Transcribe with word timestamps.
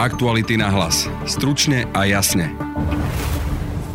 Aktuality 0.00 0.56
na 0.56 0.72
hlas. 0.72 1.04
Stručne 1.28 1.84
a 1.92 2.08
jasne. 2.08 2.56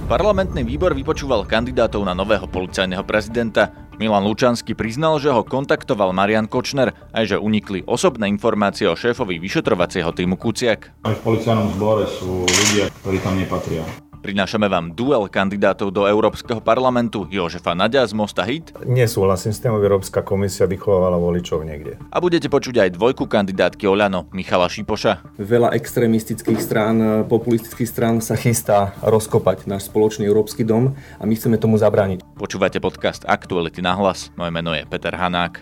Parlamentný 0.06 0.62
výbor 0.62 0.94
vypočúval 0.94 1.50
kandidátov 1.50 2.06
na 2.06 2.14
nového 2.14 2.46
policajného 2.46 3.02
prezidenta. 3.02 3.74
Milan 3.98 4.22
Lučanský 4.22 4.78
priznal, 4.78 5.18
že 5.18 5.34
ho 5.34 5.42
kontaktoval 5.42 6.14
Marian 6.14 6.46
Kočner 6.46 6.94
aj 7.10 7.34
že 7.34 7.38
unikli 7.42 7.82
osobné 7.90 8.30
informácie 8.30 8.86
o 8.86 8.94
šéfovi 8.94 9.42
vyšetrovacieho 9.42 10.14
týmu 10.14 10.38
Kuciak. 10.38 10.94
V 11.10 11.22
policajnom 11.26 11.74
zbore 11.74 12.06
sú 12.06 12.46
ľudia, 12.46 12.94
ktorí 13.02 13.18
tam 13.26 13.42
nepatria. 13.42 13.82
Prinášame 14.26 14.66
vám 14.66 14.90
duel 14.98 15.30
kandidátov 15.30 15.94
do 15.94 16.10
Európskeho 16.10 16.58
parlamentu 16.58 17.30
Jožefa 17.30 17.78
Nadia 17.78 18.02
z 18.10 18.18
Mosta 18.18 18.42
Hit. 18.42 18.74
Nesúhlasím 18.82 19.54
s 19.54 19.62
tým, 19.62 19.78
aby 19.78 19.86
Európska 19.86 20.26
komisia 20.26 20.66
vychovávala 20.66 21.14
voličov 21.22 21.62
niekde. 21.62 22.02
A 22.10 22.18
budete 22.18 22.50
počuť 22.50 22.82
aj 22.82 22.90
dvojku 22.98 23.30
kandidátky 23.30 23.86
Oľano, 23.86 24.26
Michala 24.34 24.66
Šipoša. 24.66 25.38
Veľa 25.38 25.78
extrémistických 25.78 26.58
strán, 26.58 27.30
populistických 27.30 27.86
strán 27.86 28.18
sa 28.18 28.34
chystá 28.34 28.98
rozkopať 29.06 29.70
náš 29.70 29.94
spoločný 29.94 30.26
Európsky 30.26 30.66
dom 30.66 30.98
a 31.22 31.24
my 31.30 31.38
chceme 31.38 31.62
tomu 31.62 31.78
zabrániť. 31.78 32.26
Počúvate 32.34 32.82
podcast 32.82 33.30
Aktuality 33.30 33.86
na 33.86 33.94
hlas. 33.94 34.34
Moje 34.42 34.50
meno 34.50 34.74
je 34.74 34.90
Peter 34.90 35.14
Hanák. 35.14 35.62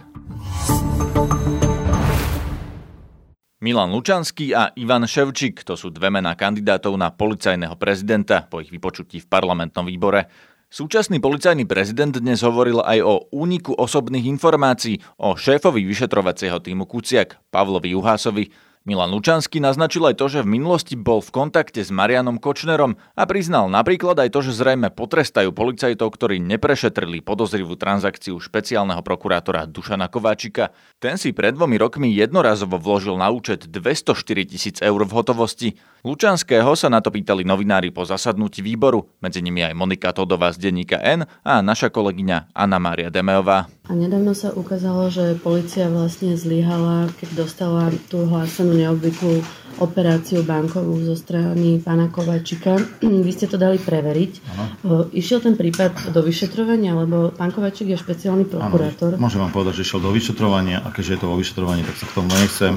Milan 3.63 3.95
Lučanský 3.95 4.51
a 4.51 4.75
Ivan 4.75 5.07
Ševčík, 5.07 5.63
to 5.63 5.79
sú 5.79 5.87
dve 5.87 6.11
mená 6.11 6.35
kandidátov 6.35 6.99
na 6.99 7.15
policajného 7.15 7.79
prezidenta 7.79 8.43
po 8.43 8.59
ich 8.59 8.67
vypočutí 8.67 9.23
v 9.23 9.31
parlamentnom 9.31 9.87
výbore. 9.87 10.27
Súčasný 10.67 11.23
policajný 11.23 11.63
prezident 11.63 12.11
dnes 12.11 12.43
hovoril 12.43 12.83
aj 12.83 12.99
o 12.99 13.31
úniku 13.31 13.71
osobných 13.71 14.27
informácií 14.27 14.99
o 15.15 15.39
šéfovi 15.39 15.79
vyšetrovacieho 15.87 16.59
týmu 16.59 16.83
Kuciak, 16.83 17.39
Pavlovi 17.55 17.95
Juhásovi, 17.95 18.51
Milan 18.83 19.15
Lučanský 19.15 19.63
naznačil 19.63 20.03
aj 20.11 20.19
to, 20.19 20.27
že 20.27 20.43
v 20.43 20.59
minulosti 20.59 20.99
bol 20.99 21.23
v 21.23 21.31
kontakte 21.31 21.79
s 21.79 21.87
Marianom 21.87 22.35
Kočnerom 22.35 22.99
a 23.15 23.23
priznal 23.23 23.71
napríklad 23.71 24.19
aj 24.19 24.35
to, 24.35 24.43
že 24.43 24.59
zrejme 24.59 24.91
potrestajú 24.91 25.55
policajtov, 25.55 26.11
ktorí 26.11 26.43
neprešetrili 26.43 27.23
podozrivú 27.23 27.79
transakciu 27.79 28.43
špeciálneho 28.43 28.99
prokurátora 28.99 29.71
Dušana 29.71 30.11
Kováčika. 30.11 30.75
Ten 30.99 31.15
si 31.15 31.31
pred 31.31 31.55
dvomi 31.55 31.79
rokmi 31.79 32.11
jednorazovo 32.11 32.75
vložil 32.75 33.15
na 33.15 33.31
účet 33.31 33.71
204 33.71 34.51
tisíc 34.51 34.75
eur 34.83 34.99
v 35.07 35.15
hotovosti. 35.15 35.79
Lučanského 36.03 36.75
sa 36.75 36.91
na 36.91 36.99
to 36.99 37.07
pýtali 37.07 37.47
novinári 37.47 37.87
po 37.87 38.03
zasadnutí 38.03 38.59
výboru, 38.59 39.07
medzi 39.23 39.39
nimi 39.39 39.63
aj 39.63 39.79
Monika 39.79 40.11
Todová 40.11 40.51
z 40.51 40.59
denníka 40.59 40.99
N 40.99 41.23
a 41.47 41.63
naša 41.63 41.87
kolegyňa 41.87 42.51
Anna 42.51 42.83
Mária 42.83 43.07
Demeová. 43.07 43.71
A 43.83 43.99
nedávno 43.99 44.31
sa 44.31 44.55
ukázalo, 44.55 45.11
že 45.11 45.35
policia 45.35 45.91
vlastne 45.91 46.39
zlyhala, 46.39 47.11
keď 47.19 47.29
dostala 47.35 47.91
tú 48.07 48.23
hlásenú 48.23 48.79
neobvyklú 48.79 49.43
operáciu 49.83 50.39
bankovú 50.47 51.03
zo 51.03 51.19
strany 51.19 51.83
pána 51.83 52.07
Kovačika. 52.07 52.79
Vy 53.03 53.31
ste 53.35 53.51
to 53.51 53.59
dali 53.59 53.75
preveriť. 53.75 54.31
Ano. 54.55 55.11
Išiel 55.11 55.43
ten 55.43 55.59
prípad 55.59 56.15
do 56.15 56.23
vyšetrovania, 56.23 56.95
lebo 56.95 57.35
pán 57.35 57.51
Kovačik 57.51 57.91
je 57.91 57.99
špeciálny 57.99 58.47
prokurátor. 58.47 59.19
Ano, 59.19 59.27
môžem 59.27 59.43
vám 59.43 59.51
povedať, 59.51 59.83
že 59.83 59.91
išiel 59.91 59.99
do 59.99 60.15
vyšetrovania 60.15 60.79
a 60.79 60.87
keďže 60.87 61.11
je 61.11 61.19
to 61.19 61.27
vo 61.27 61.35
vyšetrovaní, 61.35 61.83
tak 61.83 61.95
sa 61.99 62.05
k 62.07 62.15
tomu 62.15 62.31
nechcem 62.39 62.73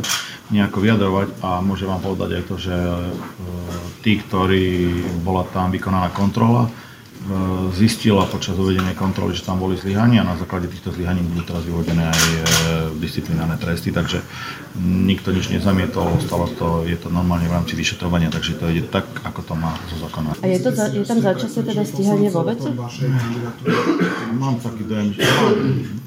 nejako 0.51 0.79
vyjadrovať 0.83 1.29
a 1.39 1.51
môžem 1.63 1.87
vám 1.87 2.03
povedať 2.03 2.31
aj 2.35 2.45
to, 2.51 2.55
že 2.59 2.75
e, 2.75 3.07
tí, 4.03 4.19
ktorí 4.27 4.67
bola 5.23 5.47
tam 5.55 5.70
vykonaná 5.70 6.11
kontrola, 6.11 6.67
E, 6.67 6.86
zistila 7.75 8.25
počas 8.31 8.55
uvedenia 8.55 8.95
kontroly, 8.95 9.35
že 9.35 9.43
tam 9.43 9.59
boli 9.59 9.75
zlyhania 9.75 10.23
a 10.23 10.31
na 10.33 10.37
základe 10.39 10.71
týchto 10.71 10.95
zlyhaní 10.95 11.23
budú 11.27 11.43
teraz 11.43 11.63
vyhodené 11.67 12.07
aj 12.07 12.23
e, 12.23 12.41
disciplinárne 13.03 13.59
tresty, 13.59 13.91
takže 13.91 14.23
nikto 14.79 15.35
nič 15.35 15.51
nezamietol, 15.51 16.23
stalo 16.23 16.47
to, 16.55 16.87
je 16.87 16.95
to 16.95 17.11
normálne 17.11 17.49
v 17.51 17.55
rámci 17.57 17.75
vyšetrovania, 17.75 18.31
takže 18.31 18.59
to 18.59 18.71
ide 18.71 18.87
tak, 18.89 19.09
ako 19.27 19.41
to 19.43 19.55
má 19.59 19.75
zo 19.91 19.97
zákona. 20.07 20.39
A 20.39 20.47
je, 20.47 20.59
to 20.63 20.71
za, 20.71 20.87
je 20.93 21.03
tam 21.03 21.19
začasné 21.19 21.61
teda 21.67 21.83
stíhanie 21.83 22.29
vo 22.31 22.43
veci? 22.47 22.69
Mám 24.36 24.63
taký 24.63 24.83
dojem, 24.86 25.09
že 25.17 25.23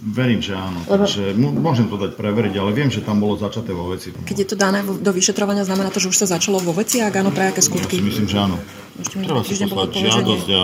verím, 0.04 0.40
že 0.40 0.54
áno, 0.56 0.80
takže 0.88 1.36
môžem 1.36 1.92
to 1.92 2.00
dať 2.00 2.16
preveriť, 2.16 2.54
ale 2.58 2.72
viem, 2.72 2.88
že 2.88 3.04
tam 3.04 3.20
bolo 3.20 3.36
začaté 3.36 3.76
vo 3.76 3.92
veci. 3.92 4.16
Keď 4.16 4.38
je 4.40 4.48
to 4.48 4.56
dané 4.56 4.86
do 4.86 5.12
vyšetrovania, 5.12 5.68
znamená 5.68 5.92
to, 5.92 6.00
že 6.00 6.10
už 6.12 6.18
sa 6.26 6.28
začalo 6.40 6.64
vo 6.64 6.72
veci, 6.72 7.04
ak 7.04 7.14
áno, 7.20 7.36
pre 7.36 7.52
aké 7.52 7.60
skutky? 7.60 8.00
Ja 8.00 8.04
si 8.04 8.08
myslím, 8.08 8.28
že 8.30 8.38
áno. 8.40 8.58
Treba 9.08 9.42
si 9.44 9.56
poslať 9.56 9.90
žiadosť 9.96 10.48
a 10.52 10.62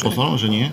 poslal, 0.00 0.38
že 0.38 0.48
nie? 0.48 0.66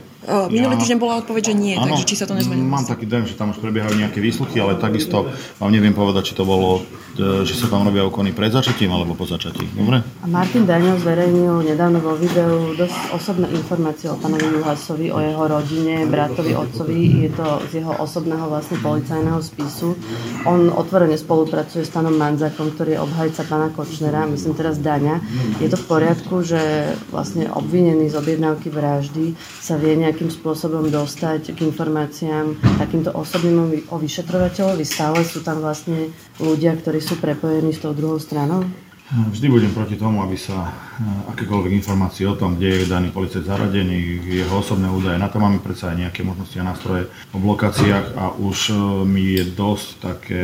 Minulý 0.50 0.76
týždeň 0.80 0.98
bola 1.00 1.20
odpoveď, 1.20 1.52
že 1.52 1.54
nie, 1.56 1.76
ano, 1.76 1.92
takže 1.92 2.06
či 2.08 2.16
sa 2.16 2.26
to 2.26 2.34
nezmenilo? 2.34 2.64
Mám 2.64 2.88
taký 2.88 3.06
dojem, 3.06 3.28
že 3.28 3.36
tam 3.36 3.52
už 3.52 3.60
prebiehajú 3.60 3.96
nejaké 4.00 4.24
výsluchy, 4.24 4.58
ale 4.60 4.80
takisto 4.80 5.28
vám 5.60 5.72
neviem 5.72 5.92
povedať, 5.92 6.32
či 6.32 6.38
to 6.40 6.48
bolo, 6.48 6.84
e, 7.20 7.44
že 7.44 7.60
sa 7.60 7.68
tam 7.68 7.84
robia 7.84 8.08
úkony 8.08 8.32
pred 8.32 8.52
začatím 8.52 8.96
alebo 8.96 9.16
po 9.20 9.28
začatí. 9.28 9.68
Dobre? 9.76 10.00
A 10.00 10.26
Martin 10.28 10.64
Daniel 10.64 10.96
zverejnil 11.00 11.68
nedávno 11.68 12.00
vo 12.00 12.16
videu 12.16 12.72
dosť 12.78 12.98
osobné 13.12 13.52
informácie 13.52 14.08
o 14.08 14.16
pánovi 14.16 14.48
Juhasovi, 14.48 15.08
o 15.12 15.20
jeho 15.20 15.44
rodine, 15.44 16.08
bratovi, 16.08 16.56
otcovi. 16.56 17.28
Je 17.28 17.30
to 17.36 17.48
z 17.68 17.84
jeho 17.84 17.94
osobného 18.00 18.48
vlastne 18.48 18.80
policajného 18.80 19.40
spisu. 19.44 20.00
On 20.48 20.72
otvorene 20.72 21.20
spolupracuje 21.20 21.84
s 21.84 21.92
pánom 21.92 22.16
Manzakom, 22.16 22.72
ktorý 22.72 22.96
je 22.96 23.04
obhajca 23.04 23.42
pána 23.48 23.68
Kočnera, 23.76 24.24
myslím 24.30 24.56
teraz 24.56 24.80
Daňa. 24.80 25.20
Je 25.60 25.68
to 25.68 25.76
v 25.76 25.86
poriadku, 25.88 26.44
že 26.46 26.94
vlastne 27.12 27.52
obvinený 27.52 28.12
z 28.12 28.16
objednávky 28.20 28.72
vraždy 28.72 29.36
sa 29.60 29.76
vie 29.76 29.96
nejak 29.96 30.13
nejakým 30.14 30.30
spôsobom 30.30 30.94
dostať 30.94 31.58
k 31.58 31.66
informáciám 31.66 32.54
takýmto 32.78 33.10
osobným 33.18 33.82
o 33.90 33.98
vyšetrovateľovi. 33.98 34.86
Stále 34.86 35.26
sú 35.26 35.42
tam 35.42 35.58
vlastne 35.58 36.14
ľudia, 36.38 36.78
ktorí 36.78 37.02
sú 37.02 37.18
prepojení 37.18 37.74
s 37.74 37.82
tou 37.82 37.98
druhou 37.98 38.22
stranou? 38.22 38.62
Vždy 39.10 39.50
budem 39.50 39.74
proti 39.74 39.98
tomu, 39.98 40.22
aby 40.22 40.38
sa 40.38 40.70
eh, 40.70 41.34
akékoľvek 41.34 41.74
informácie 41.82 42.30
o 42.30 42.38
tom, 42.38 42.62
kde 42.62 42.86
je 42.86 42.94
daný 42.94 43.10
policajt 43.10 43.42
zaradený, 43.42 44.22
jeho 44.22 44.62
osobné 44.62 44.86
údaje, 44.86 45.18
na 45.18 45.34
to 45.34 45.42
máme 45.42 45.58
predsa 45.66 45.90
aj 45.90 46.06
nejaké 46.06 46.22
možnosti 46.22 46.62
a 46.62 46.70
nástroje 46.70 47.10
o 47.34 47.42
blokáciách 47.42 48.14
a 48.14 48.38
už 48.38 48.70
eh, 48.70 48.78
mi 49.10 49.34
je 49.34 49.50
dosť 49.50 49.88
také 49.98 50.42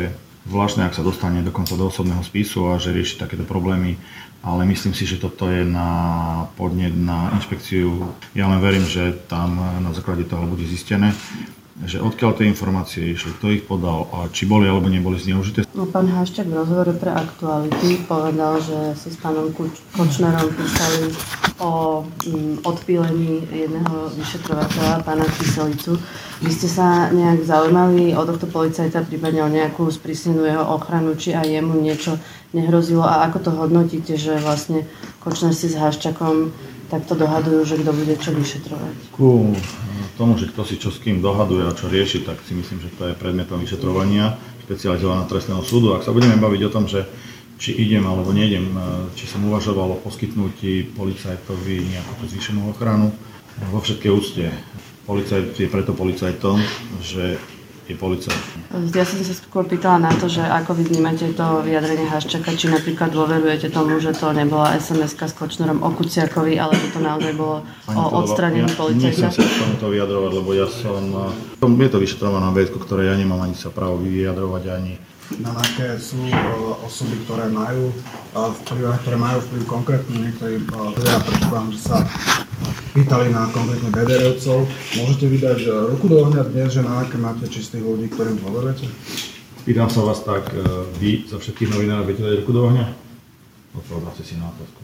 zvláštne, 0.49 0.89
ak 0.89 0.97
sa 0.97 1.05
dostane 1.05 1.45
dokonca 1.45 1.77
do 1.77 1.87
osobného 1.87 2.25
spisu 2.25 2.73
a 2.73 2.81
že 2.81 2.91
rieši 2.91 3.21
takéto 3.21 3.45
problémy 3.45 3.95
ale 4.39 4.65
myslím 4.65 4.95
si, 4.95 5.03
že 5.03 5.19
toto 5.19 5.51
je 5.51 5.67
na 5.67 6.47
podnet 6.55 6.95
na 6.95 7.35
inšpekciu. 7.35 8.15
Ja 8.31 8.47
len 8.47 8.63
verím, 8.63 8.87
že 8.87 9.11
tam 9.27 9.59
na 9.59 9.91
základe 9.91 10.23
toho 10.23 10.47
bude 10.47 10.63
zistené, 10.63 11.11
že 11.87 12.03
odkiaľ 12.03 12.35
tie 12.35 12.51
informácie 12.51 13.15
išli, 13.15 13.31
kto 13.39 13.45
ich 13.55 13.63
podal 13.63 14.11
a 14.11 14.27
či 14.27 14.43
boli 14.43 14.67
alebo 14.67 14.91
neboli 14.91 15.15
zneužité. 15.15 15.63
No, 15.71 15.87
pán 15.87 16.11
Haščák 16.11 16.51
v 16.51 16.59
rozhovore 16.59 16.91
pre 16.91 17.15
aktuality 17.15 18.03
povedal, 18.03 18.59
že 18.59 18.99
si 18.99 19.15
s 19.15 19.17
pánom 19.19 19.47
Kočnerom 19.95 20.51
písali 20.59 21.15
o 21.63 22.03
mm, 22.03 22.67
odpílení 22.67 23.47
jedného 23.47 24.11
vyšetrovateľa, 24.15 25.07
pána 25.07 25.23
Kyselicu. 25.39 25.95
Vy 26.43 26.51
ste 26.51 26.67
sa 26.67 27.11
nejak 27.11 27.47
zaujímali 27.47 28.15
o 28.15 28.23
tohto 28.27 28.47
policajta, 28.47 29.07
prípadne 29.07 29.43
o 29.43 29.51
nejakú 29.51 29.87
sprísnenú 29.87 30.47
jeho 30.47 30.63
ochranu, 30.63 31.15
či 31.15 31.35
aj 31.35 31.47
jemu 31.47 31.79
niečo 31.79 32.19
nehrozilo 32.51 33.03
a 33.07 33.27
ako 33.27 33.37
to 33.39 33.51
hodnotíte, 33.55 34.13
že 34.19 34.39
vlastne 34.39 34.83
Kočner 35.19 35.55
si 35.55 35.71
s 35.71 35.79
Haščakom 35.79 36.51
takto 36.89 37.13
dohadujú, 37.13 37.61
že 37.63 37.75
kto 37.79 37.91
bude 37.93 38.13
čo 38.17 38.33
vyšetrovať? 38.33 38.95
Ku 39.13 39.53
tomu, 40.17 40.35
že 40.35 40.51
kto 40.51 40.61
si 40.67 40.75
čo 40.75 40.89
s 40.91 40.99
kým 40.99 41.23
dohaduje 41.23 41.63
a 41.63 41.77
čo 41.77 41.87
rieši, 41.87 42.27
tak 42.27 42.41
si 42.43 42.57
myslím, 42.57 42.83
že 42.83 42.91
to 42.97 43.07
je 43.07 43.15
predmetom 43.15 43.61
vyšetrovania 43.61 44.35
špecializovaného 44.67 45.31
trestného 45.31 45.63
súdu. 45.63 45.95
Ak 45.95 46.03
sa 46.03 46.11
budeme 46.11 46.35
baviť 46.35 46.61
o 46.67 46.73
tom, 46.73 46.89
že 46.89 47.07
či 47.55 47.75
idem 47.75 48.03
alebo 48.03 48.35
nejdem, 48.35 48.67
e, 48.71 48.81
či 49.15 49.29
som 49.29 49.45
uvažoval 49.47 49.95
o 49.95 50.01
poskytnutí 50.03 50.95
policajtovi 50.97 51.93
nejakú 51.95 52.23
zvýšenú 52.27 52.67
ochranu, 52.71 53.15
vo 53.67 53.79
všetkej 53.83 54.11
úcte. 54.11 54.45
Policajt 55.03 55.57
je 55.59 55.67
preto 55.67 55.91
policajtom, 55.91 56.61
že 57.03 57.35
je 57.89 57.97
policajt. 57.97 58.37
Ja 58.93 59.01
som 59.01 59.17
sa 59.25 59.33
skôr 59.33 59.65
pýtala 59.65 59.97
na 59.97 60.13
to, 60.13 60.29
že 60.29 60.45
ako 60.45 60.77
vy 60.77 60.93
vnímate 60.93 61.33
to 61.33 61.65
vyjadrenie 61.65 62.05
Haščaka, 62.05 62.53
či 62.53 62.69
napríklad 62.69 63.09
dôverujete 63.09 63.73
tomu, 63.73 63.97
že 63.97 64.13
to 64.13 64.29
nebola 64.29 64.77
sms 64.77 65.17
s 65.17 65.33
Kočnerom 65.33 65.81
o 65.81 65.89
Kuciakovi, 65.89 66.61
ale 66.61 66.77
že 66.77 66.93
to 66.93 67.01
naozaj 67.01 67.33
bolo 67.33 67.65
o 67.89 68.03
odstranení 68.21 68.69
ja 68.69 68.77
policajta. 68.77 69.33
Nechcem 69.33 69.33
sa 69.33 69.41
k 69.41 69.57
tomuto 69.57 69.89
vyjadrovať, 69.89 70.31
lebo 70.37 70.49
ja 70.53 70.69
som... 70.69 71.01
Je 71.59 71.89
to 71.89 71.97
vyšetrovaná 71.97 72.53
vec, 72.53 72.69
ktoré 72.69 73.09
ja 73.09 73.17
nemám 73.17 73.41
ani 73.41 73.57
sa 73.57 73.73
právo 73.73 73.97
vyjadrovať, 74.05 74.63
ani 74.69 74.93
na 75.37 75.53
aké 75.53 76.01
sú 76.01 76.17
osoby, 76.81 77.21
ktoré 77.29 77.53
majú 77.53 77.93
vplyv, 78.33 78.97
ktoré 79.05 79.17
majú 79.21 79.37
vplyv 79.45 79.63
konkrétne 79.69 80.15
niektorí 80.17 80.65
teda 80.65 81.21
predpokladám, 81.21 81.69
že 81.69 81.79
sa 81.85 81.97
pýtali 82.97 83.29
na 83.29 83.45
konkrétne 83.53 83.93
BDRovcov. 83.93 84.65
Môžete 84.97 85.25
vydať 85.29 85.59
ruku 85.93 86.09
do 86.09 86.25
ohňa 86.25 86.41
dnes, 86.49 86.73
že 86.73 86.81
na 86.81 87.05
aké 87.05 87.21
máte 87.21 87.45
čistých 87.45 87.85
ľudí, 87.85 88.09
ktorým 88.09 88.41
dôverujete? 88.41 88.89
Pýtam 89.69 89.85
sa 89.85 90.01
vás 90.01 90.25
tak, 90.25 90.49
e, 90.49 90.65
vy 90.97 91.29
za 91.29 91.37
všetkých 91.37 91.69
novinárov 91.77 92.09
viete 92.09 92.25
dať 92.25 92.41
ruku 92.41 92.51
do 92.55 92.61
ohňa? 92.65 92.85
Odpovedáte 93.77 94.25
si 94.25 94.33
na 94.41 94.49
otázku. 94.49 94.81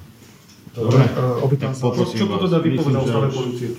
Dobre, 0.75 1.07
opýtam 1.42 1.74
sa, 1.74 1.89
čo, 1.89 2.03
čo 2.06 2.25
to 2.27 2.38
teda 2.45 2.59
vypovedal 2.62 3.01
o 3.01 3.07
stave 3.07 3.30
policie? 3.33 3.69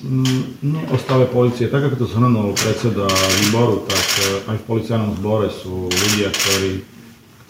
Mm, 0.00 0.56
nie 0.64 0.84
o 0.88 0.96
stave 0.96 1.28
policie. 1.28 1.68
Tak 1.68 1.92
ako 1.92 1.96
to 2.00 2.06
zhrnul 2.08 2.56
predseda 2.56 3.04
výboru, 3.44 3.84
tak 3.84 4.00
e, 4.00 4.22
aj 4.48 4.56
v 4.56 4.64
policajnom 4.64 5.12
zbore 5.20 5.52
sú 5.52 5.92
ľudia, 5.92 6.32
ktorí 6.32 7.00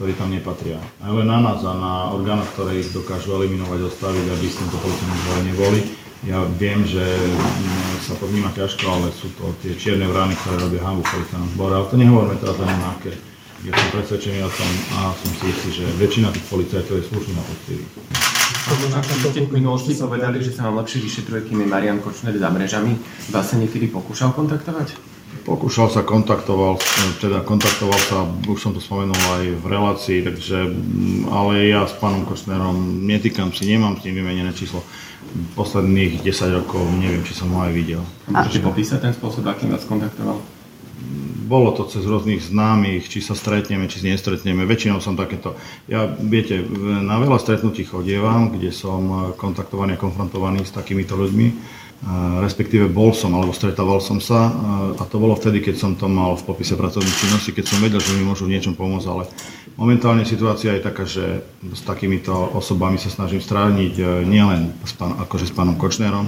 ktorí 0.00 0.17
tam 0.17 0.32
nepatria. 0.32 0.81
A 1.05 1.12
len 1.12 1.29
na 1.29 1.44
nás 1.44 1.61
a 1.61 1.76
na 1.76 2.17
orgánoch, 2.17 2.49
ktoré 2.56 2.81
ich 2.81 2.88
dokážu 2.88 3.37
eliminovať, 3.37 3.85
odstaviť, 3.85 4.32
aby 4.32 4.47
s 4.49 4.56
týmto 4.56 4.81
policajným 4.81 5.19
zbore 5.20 5.41
neboli. 5.44 5.81
Ja 6.25 6.41
viem, 6.56 6.88
že 6.88 7.05
mm, 7.05 8.08
sa 8.08 8.17
to 8.17 8.25
vníma 8.25 8.49
ťažko, 8.56 8.81
ale 8.88 9.12
sú 9.12 9.29
to 9.37 9.52
tie 9.61 9.76
čierne 9.76 10.08
vrány, 10.08 10.32
ktoré 10.41 10.56
robia 10.56 10.81
hambu 10.88 11.05
v 11.05 11.20
policajnom 11.20 11.52
zbore. 11.52 11.73
Ale 11.76 11.87
to 11.93 12.00
nehovoríme 12.00 12.37
teraz 12.41 12.56
ani 12.64 12.76
na 12.81 12.88
aké. 12.97 13.12
Ja 13.61 13.73
som 13.76 13.88
presvedčený 13.93 14.41
o 14.41 14.49
tom 14.49 14.70
a 14.97 14.99
som 15.20 15.31
si 15.37 15.44
istý, 15.52 15.69
že 15.69 15.87
väčšina 16.00 16.32
tých 16.32 16.49
policajtov 16.49 16.97
je 16.97 17.05
slušný 17.05 17.32
na 17.37 17.44
poctivý. 18.71 18.95
Ako 18.95 19.29
ste 19.31 19.41
v 19.47 19.53
minulosti 19.55 19.93
povedali, 19.99 20.39
že 20.39 20.55
sa 20.55 20.71
vám 20.71 20.83
lepšie 20.83 21.03
vyšetruje, 21.03 21.51
kým 21.51 21.59
je 21.65 21.69
Marian 21.69 21.99
Kočner 21.99 22.35
za 22.39 22.49
mrežami. 22.51 22.95
Vás 23.35 23.51
sa 23.51 23.57
niekedy 23.59 23.91
pokúšal 23.91 24.31
kontaktovať? 24.31 24.95
Pokúšal 25.41 25.89
sa, 25.89 26.05
kontaktoval, 26.05 26.77
teda 27.23 27.41
kontaktoval 27.47 27.97
sa, 27.97 28.29
už 28.45 28.59
som 28.61 28.77
to 28.77 28.83
spomenul 28.83 29.17
aj 29.41 29.45
v 29.57 29.65
relácii, 29.65 30.19
takže, 30.27 30.69
mm, 30.69 31.33
ale 31.33 31.71
ja 31.71 31.87
s 31.89 31.97
pánom 31.97 32.29
Kočnerom 32.29 33.07
netýkam 33.09 33.49
si, 33.55 33.65
nemám 33.67 33.97
s 33.97 34.05
ním 34.05 34.21
vymenené 34.21 34.53
číslo. 34.53 34.85
Posledných 35.55 36.27
10 36.27 36.59
rokov 36.61 36.83
neviem, 36.99 37.23
či 37.23 37.33
som 37.33 37.49
ho 37.55 37.63
aj 37.63 37.73
videl. 37.73 38.03
Môžete 38.29 38.61
popísať 38.61 38.99
ten 39.01 39.13
spôsob, 39.15 39.47
akým 39.47 39.71
vás 39.71 39.87
kontaktoval? 39.87 40.60
Bolo 41.50 41.75
to 41.75 41.91
cez 41.91 42.06
rôznych 42.06 42.38
známych, 42.38 43.11
či 43.11 43.19
sa 43.19 43.35
stretneme, 43.35 43.91
či 43.91 44.06
nestretneme. 44.06 44.62
Väčšinou 44.62 45.02
som 45.02 45.19
takéto. 45.19 45.58
Ja, 45.91 46.06
viete, 46.06 46.62
na 47.02 47.19
veľa 47.19 47.43
stretnutí 47.43 47.82
chodievam, 47.82 48.55
kde 48.55 48.70
som 48.70 49.35
kontaktovaný 49.35 49.99
a 49.99 50.02
konfrontovaný 50.02 50.62
s 50.62 50.70
takýmito 50.70 51.19
ľuďmi 51.19 51.81
respektíve 52.41 52.88
bol 52.88 53.12
som, 53.12 53.29
alebo 53.37 53.52
stretával 53.52 54.00
som 54.00 54.25
sa 54.25 54.49
a 54.97 55.02
to 55.05 55.20
bolo 55.20 55.37
vtedy, 55.37 55.61
keď 55.61 55.76
som 55.76 55.93
to 55.93 56.08
mal 56.08 56.32
v 56.32 56.47
popise 56.49 56.73
pracovnej 56.73 57.12
činnosti, 57.12 57.52
keď 57.52 57.64
som 57.69 57.85
vedel, 57.85 58.00
že 58.00 58.17
mi 58.17 58.25
môžu 58.25 58.49
v 58.49 58.56
niečom 58.56 58.73
pomôcť, 58.73 59.06
ale 59.12 59.29
momentálne 59.76 60.25
situácia 60.25 60.73
je 60.73 60.82
taká, 60.85 61.05
že 61.05 61.44
s 61.61 61.82
takýmito 61.85 62.32
osobami 62.56 62.97
sa 62.97 63.12
snažím 63.12 63.44
strániť 63.44 63.94
e, 64.00 64.05
nielen 64.25 64.73
s 64.81 64.97
pán, 64.97 65.12
akože 65.29 65.49
s 65.49 65.56
pánom 65.56 65.76
Kočnerom, 65.76 66.25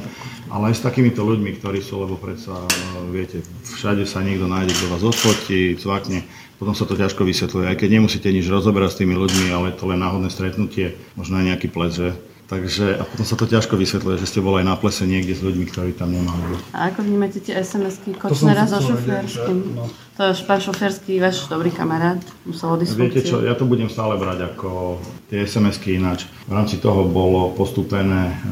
ale 0.52 0.72
aj 0.72 0.76
s 0.76 0.84
takýmito 0.84 1.24
ľuďmi, 1.24 1.56
ktorí 1.56 1.80
sú, 1.80 2.04
lebo 2.04 2.20
predsa, 2.20 2.52
e, 2.52 2.68
viete, 3.08 3.40
všade 3.64 4.04
sa 4.04 4.20
niekto 4.20 4.44
nájde, 4.44 4.76
kto 4.76 4.92
vás 4.92 5.00
odfotí, 5.00 5.72
cvakne, 5.80 6.20
potom 6.60 6.76
sa 6.76 6.84
to 6.84 7.00
ťažko 7.00 7.24
vysvetľuje, 7.24 7.64
aj 7.72 7.76
keď 7.80 7.88
nemusíte 7.96 8.28
nič 8.28 8.44
rozoberať 8.44 8.92
s 8.92 9.00
tými 9.00 9.16
ľuďmi, 9.16 9.48
ale 9.56 9.72
to 9.72 9.88
len 9.88 10.04
náhodné 10.04 10.28
stretnutie, 10.28 11.00
možno 11.16 11.40
aj 11.40 11.48
nejaký 11.48 11.72
ples, 11.72 11.96
že 11.96 12.12
Takže, 12.52 13.00
a 13.00 13.08
potom 13.08 13.24
sa 13.24 13.32
to 13.32 13.48
ťažko 13.48 13.80
vysvetľuje, 13.80 14.20
že 14.20 14.28
ste 14.28 14.44
boli 14.44 14.60
aj 14.60 14.68
na 14.68 14.76
plese 14.76 15.08
niekde 15.08 15.32
s 15.32 15.40
ľuďmi, 15.40 15.72
ktorí 15.72 15.96
tam 15.96 16.12
nemali. 16.12 16.60
A 16.76 16.92
ako 16.92 17.00
vnímate 17.00 17.40
tie 17.40 17.56
SMS-ky 17.56 18.12
Kočnera 18.12 18.68
so 18.68 18.76
Šoférským? 18.76 19.72
No. 19.72 19.88
To 19.88 20.20
je 20.28 20.36
pán 20.44 20.60
Šoférsky, 20.60 21.16
váš 21.16 21.48
dobrý 21.48 21.72
kamarát, 21.72 22.20
musel 22.44 22.76
odísť 22.76 22.92
Viete 23.00 23.24
čo, 23.24 23.40
ja 23.40 23.56
to 23.56 23.64
budem 23.64 23.88
stále 23.88 24.20
brať 24.20 24.52
ako 24.52 25.00
tie 25.32 25.48
SMS-ky 25.48 25.96
ináč. 25.96 26.28
V 26.44 26.52
rámci 26.52 26.76
toho 26.76 27.08
bolo 27.08 27.56
postúpené 27.56 28.36
e, 28.36 28.44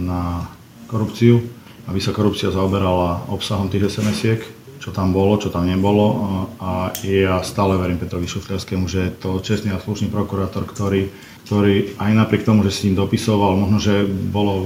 na 0.00 0.48
korupciu, 0.88 1.44
aby 1.84 2.00
sa 2.00 2.16
korupcia 2.16 2.48
zaoberala 2.48 3.28
obsahom 3.28 3.68
tých 3.68 3.92
SMS-iek, 3.92 4.40
čo 4.84 4.92
tam 4.92 5.16
bolo, 5.16 5.40
čo 5.40 5.48
tam 5.48 5.64
nebolo. 5.64 6.04
E, 6.04 6.16
a 6.60 6.72
ja 7.00 7.40
stále 7.40 7.80
verím 7.80 7.96
Petrovi 7.96 8.28
Šoférskému, 8.28 8.84
že 8.84 9.08
je 9.08 9.10
to 9.16 9.40
čestný 9.40 9.72
a 9.72 9.80
slušný 9.80 10.12
prokurátor, 10.12 10.68
ktorý 10.68 11.08
ktorý 11.44 12.00
aj 12.00 12.12
napriek 12.16 12.48
tomu, 12.48 12.64
že 12.64 12.72
si 12.72 12.88
ním 12.88 13.04
dopisoval, 13.04 13.52
možno, 13.60 13.76
že 13.76 14.08
bolo 14.08 14.64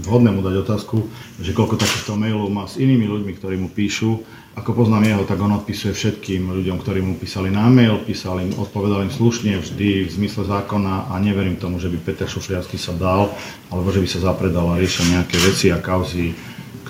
vhodné 0.00 0.32
mu 0.32 0.40
dať 0.40 0.64
otázku, 0.64 1.04
že 1.44 1.52
koľko 1.52 1.76
takýchto 1.76 2.16
mailov 2.16 2.48
má 2.48 2.64
s 2.64 2.80
inými 2.80 3.04
ľuďmi, 3.04 3.32
ktorí 3.36 3.60
mu 3.60 3.68
píšu. 3.68 4.24
Ako 4.56 4.72
poznám 4.72 5.06
jeho, 5.06 5.22
tak 5.28 5.36
on 5.44 5.52
odpisuje 5.60 5.92
všetkým 5.92 6.56
ľuďom, 6.56 6.80
ktorí 6.80 7.04
mu 7.04 7.20
písali 7.20 7.52
na 7.52 7.68
mail, 7.68 8.00
písal 8.00 8.40
im, 8.40 8.50
odpovedal 8.56 9.04
im 9.06 9.12
slušne, 9.12 9.60
vždy 9.60 10.08
v 10.08 10.10
zmysle 10.10 10.48
zákona 10.48 11.12
a 11.12 11.14
neverím 11.20 11.60
tomu, 11.60 11.76
že 11.76 11.92
by 11.92 12.00
Peter 12.00 12.26
Šufliarsky 12.26 12.80
sa 12.80 12.96
dal, 12.96 13.28
alebo 13.68 13.92
že 13.92 14.00
by 14.00 14.08
sa 14.08 14.24
zapredal 14.24 14.72
a 14.72 14.80
riešil 14.80 15.04
nejaké 15.04 15.36
veci 15.36 15.68
a 15.68 15.78
kauzy, 15.78 16.32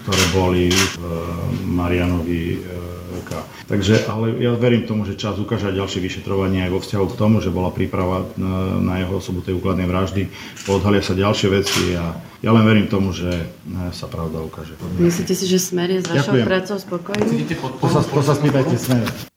ktoré 0.02 0.24
boli 0.32 0.72
v 0.72 1.02
Marianovi 1.68 2.62
roka. 3.30 3.46
Takže, 3.68 4.06
ale 4.10 4.34
ja 4.42 4.56
verím 4.58 4.88
tomu, 4.88 5.06
že 5.06 5.14
čas 5.14 5.38
ukáže 5.38 5.70
ďalšie 5.70 6.02
vyšetrovanie 6.02 6.66
aj 6.66 6.70
vo 6.74 6.80
vzťahu 6.82 7.06
k 7.12 7.18
tomu, 7.18 7.38
že 7.38 7.54
bola 7.54 7.70
príprava 7.70 8.26
na, 8.34 8.80
na 8.80 8.94
jeho 8.98 9.20
osobu 9.20 9.44
tej 9.44 9.60
úkladnej 9.60 9.86
vraždy. 9.86 10.26
Odhalia 10.66 11.04
sa 11.04 11.14
ďalšie 11.14 11.48
veci 11.52 11.94
a 11.94 12.18
ja 12.40 12.50
len 12.50 12.64
verím 12.64 12.88
tomu, 12.88 13.12
že 13.12 13.30
sa 13.92 14.08
pravda 14.08 14.42
ukáže. 14.42 14.74
Myslíte 14.98 15.36
si, 15.36 15.44
že 15.46 15.60
Smer 15.60 15.92
je 15.92 16.00
s 16.02 16.08
vašou 16.08 16.40
prácou 16.42 16.76
spokojný? 16.80 17.46
To 17.84 17.88
sa, 17.88 18.00
to 18.02 18.20
sa 18.24 18.34
spýtajte 18.34 18.74
Smer. 18.80 19.29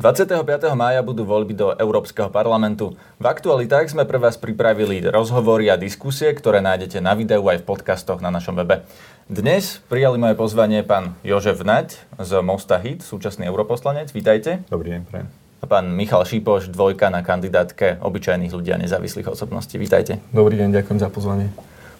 25. 0.00 0.48
mája 0.72 1.04
budú 1.04 1.28
voľby 1.28 1.52
do 1.52 1.76
Európskeho 1.76 2.32
parlamentu. 2.32 2.96
V 3.20 3.26
aktualitách 3.28 3.92
sme 3.92 4.08
pre 4.08 4.16
vás 4.16 4.40
pripravili 4.40 5.04
rozhovory 5.04 5.68
a 5.68 5.76
diskusie, 5.76 6.32
ktoré 6.32 6.64
nájdete 6.64 7.04
na 7.04 7.12
videu 7.12 7.44
aj 7.44 7.60
v 7.60 7.68
podcastoch 7.68 8.24
na 8.24 8.32
našom 8.32 8.56
webe. 8.56 8.80
Dnes 9.28 9.84
prijali 9.92 10.16
moje 10.16 10.40
pozvanie 10.40 10.80
pán 10.88 11.20
Jožef 11.20 11.60
Nať 11.60 12.00
z 12.16 12.40
Mosta 12.40 12.80
Hit, 12.80 13.04
súčasný 13.04 13.44
europoslanec. 13.44 14.08
Vítajte. 14.16 14.64
Dobrý 14.72 14.96
deň, 14.96 15.00
prajem. 15.04 15.28
A 15.60 15.68
pán 15.68 15.92
Michal 15.92 16.24
Šipoš, 16.24 16.72
dvojka 16.72 17.12
na 17.12 17.20
kandidátke 17.20 18.00
obyčajných 18.00 18.56
ľudí 18.56 18.72
a 18.72 18.80
nezávislých 18.80 19.28
osobností. 19.28 19.76
Vítajte. 19.76 20.16
Dobrý 20.32 20.56
deň, 20.56 20.80
ďakujem 20.80 20.96
za 20.96 21.12
pozvanie. 21.12 21.52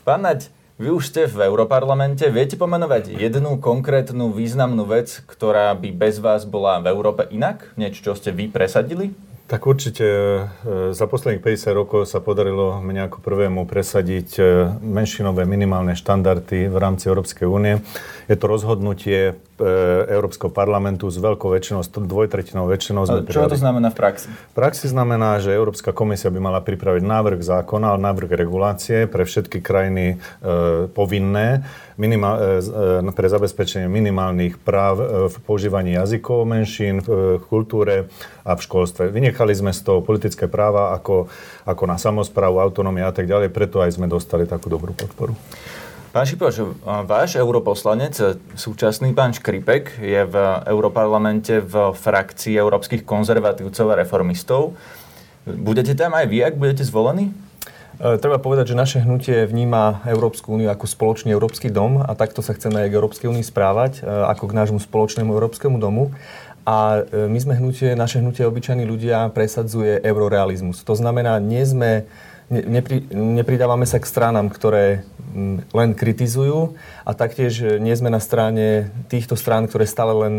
Pán 0.09 0.25
Nať, 0.25 0.49
vy 0.81 0.89
už 0.97 1.13
ste 1.13 1.29
v 1.29 1.45
Europarlamente. 1.45 2.25
Viete 2.33 2.57
pomenovať 2.57 3.13
jednu 3.13 3.61
konkrétnu 3.61 4.33
významnú 4.33 4.89
vec, 4.89 5.21
ktorá 5.29 5.77
by 5.77 5.93
bez 5.93 6.17
vás 6.25 6.49
bola 6.49 6.81
v 6.81 6.89
Európe 6.89 7.29
inak? 7.29 7.77
Niečo, 7.77 8.11
čo 8.11 8.13
ste 8.17 8.33
vy 8.33 8.49
presadili? 8.49 9.13
Tak 9.45 9.67
určite 9.67 10.07
e, 10.07 10.41
za 10.95 11.11
posledných 11.11 11.43
50 11.43 11.75
rokov 11.75 12.07
sa 12.07 12.23
podarilo 12.23 12.79
mne 12.79 13.11
ako 13.11 13.19
prvému 13.19 13.67
presadiť 13.67 14.29
e, 14.39 14.43
menšinové 14.79 15.43
minimálne 15.43 15.99
štandardy 15.99 16.71
v 16.71 16.77
rámci 16.79 17.11
Európskej 17.11 17.51
únie. 17.51 17.83
Je 18.31 18.39
to 18.39 18.47
rozhodnutie 18.47 19.19
e, 19.21 19.33
Európskeho 20.09 20.49
parlamentu 20.49 21.07
s 21.07 21.21
veľkou 21.21 21.53
väčšinou, 21.53 21.85
s 21.85 21.91
dvojtretinou 21.93 22.67
väčšinou. 22.67 23.05
Sme 23.07 23.29
čo 23.29 23.47
to 23.47 23.61
znamená 23.61 23.93
v 23.93 23.97
praxi? 23.97 24.29
V 24.33 24.55
praxi 24.57 24.87
znamená, 24.89 25.39
že 25.39 25.53
Európska 25.53 25.93
komisia 25.93 26.33
by 26.33 26.41
mala 26.41 26.61
pripraviť 26.65 27.05
návrh 27.05 27.41
zákona, 27.45 28.01
návrh 28.01 28.33
regulácie 28.35 29.05
pre 29.07 29.29
všetky 29.29 29.61
krajiny 29.61 30.17
e, 30.17 30.87
povinné 30.91 31.63
minimál, 32.01 32.61
e, 32.61 33.13
pre 33.13 33.29
zabezpečenie 33.29 33.87
minimálnych 33.87 34.57
práv 34.61 35.29
v 35.29 35.37
používaní 35.45 35.95
jazykov 35.95 36.49
menšín, 36.49 37.05
v 37.05 37.39
kultúre 37.47 38.09
a 38.45 38.57
v 38.57 38.61
školstve. 38.65 39.13
Vynechali 39.13 39.53
sme 39.53 39.77
z 39.77 39.85
toho 39.85 40.01
politické 40.01 40.49
práva 40.49 40.97
ako, 40.97 41.29
ako 41.69 41.83
na 41.85 42.01
samozprávu, 42.01 42.59
autonómia 42.59 43.13
a 43.13 43.15
tak 43.15 43.29
ďalej, 43.29 43.53
preto 43.53 43.85
aj 43.85 44.01
sme 44.01 44.09
dostali 44.09 44.49
takú 44.49 44.73
dobrú 44.73 44.97
podporu. 44.97 45.37
Pán 46.11 46.27
Šipoš, 46.27 46.83
váš 47.07 47.39
europoslanec, 47.39 48.43
súčasný 48.59 49.15
pán 49.15 49.31
Škripek, 49.31 50.03
je 50.03 50.27
v 50.27 50.35
Europarlamente 50.67 51.63
v 51.63 51.95
frakcii 51.95 52.59
európskych 52.59 53.07
konzervatívcov 53.07 53.95
a 53.95 53.95
reformistov. 53.95 54.75
Budete 55.47 55.95
tam 55.95 56.19
aj 56.19 56.27
vy, 56.27 56.43
ak 56.43 56.59
budete 56.59 56.83
zvolení? 56.83 57.31
E, 58.03 58.19
treba 58.19 58.43
povedať, 58.43 58.75
že 58.75 58.81
naše 58.83 58.99
hnutie 59.07 59.47
vníma 59.47 60.03
Európsku 60.03 60.51
úniu 60.51 60.75
ako 60.75 60.91
spoločný 60.91 61.31
európsky 61.31 61.71
dom 61.71 62.03
a 62.03 62.11
takto 62.19 62.43
sa 62.43 62.59
chceme 62.59 62.83
aj 62.83 62.91
k 62.91 62.97
Európskej 62.99 63.31
únii 63.31 63.47
správať, 63.47 64.03
e, 64.03 64.11
ako 64.35 64.51
k 64.51 64.57
nášmu 64.67 64.83
spoločnému 64.83 65.31
európskemu 65.31 65.79
domu. 65.79 66.11
A 66.67 67.07
e, 67.07 67.31
my 67.31 67.39
sme 67.39 67.55
hnutie, 67.55 67.95
naše 67.95 68.19
hnutie 68.19 68.43
obyčajní 68.51 68.83
ľudia 68.83 69.31
presadzuje 69.31 70.03
eurorealizmus. 70.03 70.83
To 70.83 70.99
znamená, 70.99 71.39
nie 71.39 71.63
sme 71.63 72.11
nepri, 72.51 73.07
nepridávame 73.15 73.87
sa 73.87 74.03
k 74.03 74.11
stranám, 74.11 74.51
ktoré 74.51 75.07
len 75.71 75.95
kritizujú 75.95 76.75
a 77.07 77.15
taktiež 77.15 77.79
nie 77.79 77.95
sme 77.95 78.11
na 78.11 78.19
strane 78.19 78.91
týchto 79.07 79.39
strán, 79.39 79.71
ktoré 79.71 79.87
stále 79.87 80.11
len 80.27 80.35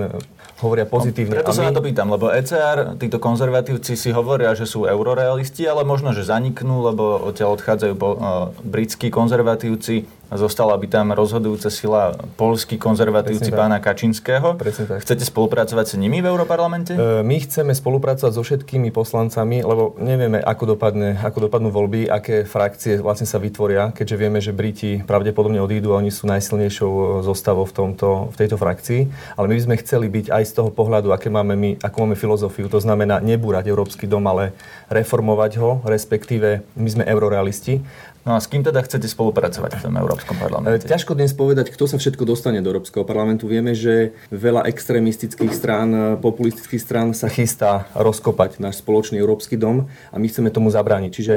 hovoria 0.60 0.84
pozitívne. 0.84 1.40
No, 1.40 1.42
preto 1.42 1.56
sa 1.56 1.64
my... 1.64 1.68
na 1.72 1.74
to 1.74 1.82
pýtam, 1.82 2.12
lebo 2.12 2.28
ECR, 2.28 3.00
títo 3.00 3.18
konzervatívci 3.18 3.96
si 3.96 4.12
hovoria, 4.12 4.52
že 4.52 4.68
sú 4.68 4.84
eurorealisti, 4.84 5.64
ale 5.66 5.88
možno, 5.88 6.12
že 6.12 6.28
zaniknú, 6.28 6.84
lebo 6.92 7.32
odtiaľ 7.32 7.56
odchádzajú 7.56 7.94
po, 7.96 8.10
uh, 8.14 8.20
britskí 8.62 9.08
konzervatívci 9.08 10.06
zostala 10.32 10.80
by 10.80 10.88
tam 10.88 11.12
rozhodujúca 11.12 11.68
sila 11.68 12.16
polskí 12.40 12.80
konzervatívci 12.80 13.52
pána 13.52 13.84
Kačinského. 13.84 14.56
Chcete 15.04 15.28
spolupracovať 15.28 15.86
s 15.92 15.96
nimi 16.00 16.24
v 16.24 16.32
Európarlamente? 16.32 16.96
E, 16.96 17.20
my 17.20 17.38
chceme 17.44 17.76
spolupracovať 17.76 18.32
so 18.32 18.40
všetkými 18.40 18.96
poslancami, 18.96 19.60
lebo 19.60 20.00
nevieme, 20.00 20.40
ako, 20.40 20.76
dopadne, 20.76 21.20
ako 21.20 21.52
dopadnú 21.52 21.70
voľby, 21.76 22.08
aké 22.08 22.48
frakcie 22.48 23.04
vlastne 23.04 23.28
sa 23.28 23.44
vytvoria, 23.44 23.92
keďže 23.92 24.16
vieme, 24.16 24.40
že 24.40 24.56
Briti 24.56 25.04
pravdepodobne 25.04 25.60
odídu 25.60 25.92
a 25.92 26.00
oni 26.00 26.16
sú 26.16 26.32
najsilnejšou 26.32 26.92
e, 26.92 27.04
zostavou 27.28 27.68
v, 27.68 27.74
tomto, 27.76 28.32
v 28.32 28.36
tejto 28.40 28.56
frakcii. 28.56 29.02
Ale 29.36 29.52
my 29.52 29.54
by 29.60 29.64
sme 29.68 29.76
chceli 29.84 30.08
byť 30.08 30.32
aj 30.32 30.44
z 30.48 30.54
toho 30.64 30.70
pohľadu, 30.72 31.12
aké 31.12 31.28
máme 31.28 31.60
my, 31.60 31.70
akú 31.84 32.08
máme 32.08 32.16
filozofiu. 32.16 32.72
To 32.72 32.80
znamená 32.80 33.20
nebúrať 33.20 33.68
Európsky 33.68 34.08
dom, 34.08 34.24
ale 34.32 34.56
reformovať 34.88 35.52
ho, 35.60 35.84
respektíve 35.84 36.64
my 36.80 36.90
sme 36.90 37.04
eurorealisti 37.04 37.84
No 38.22 38.38
a 38.38 38.40
s 38.40 38.46
kým 38.46 38.62
teda 38.62 38.86
chcete 38.86 39.10
spolupracovať 39.10 39.82
v 39.82 39.84
tom 39.90 39.98
Európskom 39.98 40.21
Európskom 40.22 40.38
parlamente? 40.38 40.86
Ťažko 40.86 41.18
dnes 41.18 41.34
povedať, 41.34 41.74
kto 41.74 41.90
sa 41.90 41.98
všetko 41.98 42.30
dostane 42.30 42.62
do 42.62 42.70
Európskeho 42.70 43.02
parlamentu. 43.02 43.50
Vieme, 43.50 43.74
že 43.74 44.14
veľa 44.30 44.70
extrémistických 44.70 45.50
strán, 45.50 46.22
populistických 46.22 46.78
strán 46.78 47.18
sa 47.18 47.26
chystá 47.26 47.90
rozkopať 47.98 48.62
náš 48.62 48.86
spoločný 48.86 49.18
Európsky 49.18 49.58
dom 49.58 49.90
a 50.14 50.16
my 50.22 50.30
chceme 50.30 50.54
tomu 50.54 50.70
zabrániť. 50.70 51.10
Čiže 51.10 51.36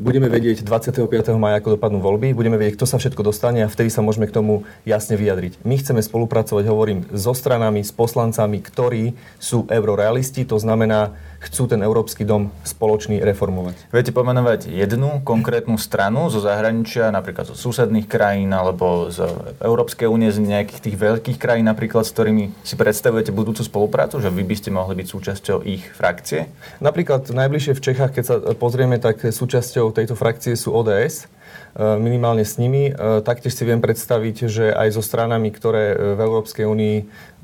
budeme 0.00 0.32
vedieť 0.32 0.64
25. 0.64 1.04
maja, 1.36 1.60
ako 1.60 1.76
dopadnú 1.76 2.00
voľby, 2.00 2.32
budeme 2.32 2.56
vedieť, 2.56 2.80
kto 2.80 2.88
sa 2.88 2.96
všetko 2.96 3.20
dostane 3.20 3.60
a 3.60 3.68
vtedy 3.68 3.92
sa 3.92 4.00
môžeme 4.00 4.24
k 4.24 4.32
tomu 4.32 4.64
jasne 4.88 5.20
vyjadriť. 5.20 5.60
My 5.68 5.76
chceme 5.76 6.00
spolupracovať, 6.00 6.64
hovorím, 6.64 7.04
so 7.12 7.36
stranami, 7.36 7.84
s 7.84 7.92
poslancami, 7.92 8.64
ktorí 8.64 9.12
sú 9.36 9.68
eurorealisti, 9.68 10.48
to 10.48 10.56
znamená, 10.56 11.12
chcú 11.42 11.66
ten 11.66 11.82
Európsky 11.82 12.22
dom 12.22 12.54
spoločný 12.62 13.18
reformovať. 13.22 13.90
Viete 13.90 14.14
pomenovať 14.14 14.70
jednu 14.70 15.20
konkrétnu 15.26 15.74
stranu 15.76 16.30
zo 16.30 16.38
zahraničia, 16.38 17.10
napríklad 17.10 17.50
zo 17.50 17.56
susedných 17.58 18.06
krajín 18.06 18.54
alebo 18.54 19.10
z 19.10 19.26
Európskej 19.58 20.06
únie, 20.06 20.30
z 20.30 20.38
nejakých 20.42 20.80
tých 20.80 20.96
veľkých 20.96 21.38
krajín, 21.42 21.66
napríklad 21.66 22.06
s 22.06 22.14
ktorými 22.14 22.54
si 22.62 22.74
predstavujete 22.78 23.34
budúcu 23.34 23.66
spoluprácu, 23.66 24.22
že 24.22 24.30
vy 24.30 24.46
by 24.46 24.54
ste 24.54 24.70
mohli 24.70 24.94
byť 25.02 25.06
súčasťou 25.10 25.58
ich 25.66 25.82
frakcie? 25.90 26.46
Napríklad 26.78 27.26
najbližšie 27.26 27.74
v 27.74 27.84
Čechách, 27.84 28.12
keď 28.14 28.24
sa 28.24 28.36
pozrieme, 28.54 29.02
tak 29.02 29.20
súčasťou 29.20 29.90
tejto 29.90 30.14
frakcie 30.14 30.54
sú 30.54 30.70
ODS 30.70 31.26
E, 31.72 31.96
minimálne 31.96 32.44
s 32.44 32.60
nimi. 32.60 32.92
E, 32.92 33.24
taktiež 33.24 33.56
si 33.56 33.64
viem 33.64 33.80
predstaviť, 33.80 34.36
že 34.44 34.64
aj 34.76 34.92
so 34.92 35.00
stranami, 35.00 35.48
ktoré 35.48 35.96
e, 35.96 35.96
v 36.16 36.20
Európskej 36.20 36.68
únii 36.68 36.96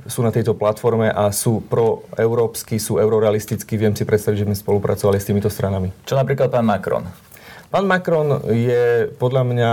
sú 0.04 0.20
na 0.20 0.28
tejto 0.28 0.52
platforme 0.52 1.08
a 1.08 1.32
sú 1.32 1.64
proeurópsky, 1.64 2.76
sú 2.76 3.00
eurorealistickí, 3.00 3.80
viem 3.80 3.87
si 3.94 4.08
predstaviť, 4.08 4.42
že 4.42 4.46
sme 4.48 4.56
spolupracovali 4.56 5.20
s 5.20 5.28
týmito 5.28 5.48
stranami. 5.52 5.92
Čo 6.04 6.18
napríklad 6.18 6.48
pán 6.50 6.66
Macron? 6.66 7.04
Pán 7.68 7.84
Macron 7.84 8.40
je 8.48 9.12
podľa 9.20 9.42
mňa 9.44 9.70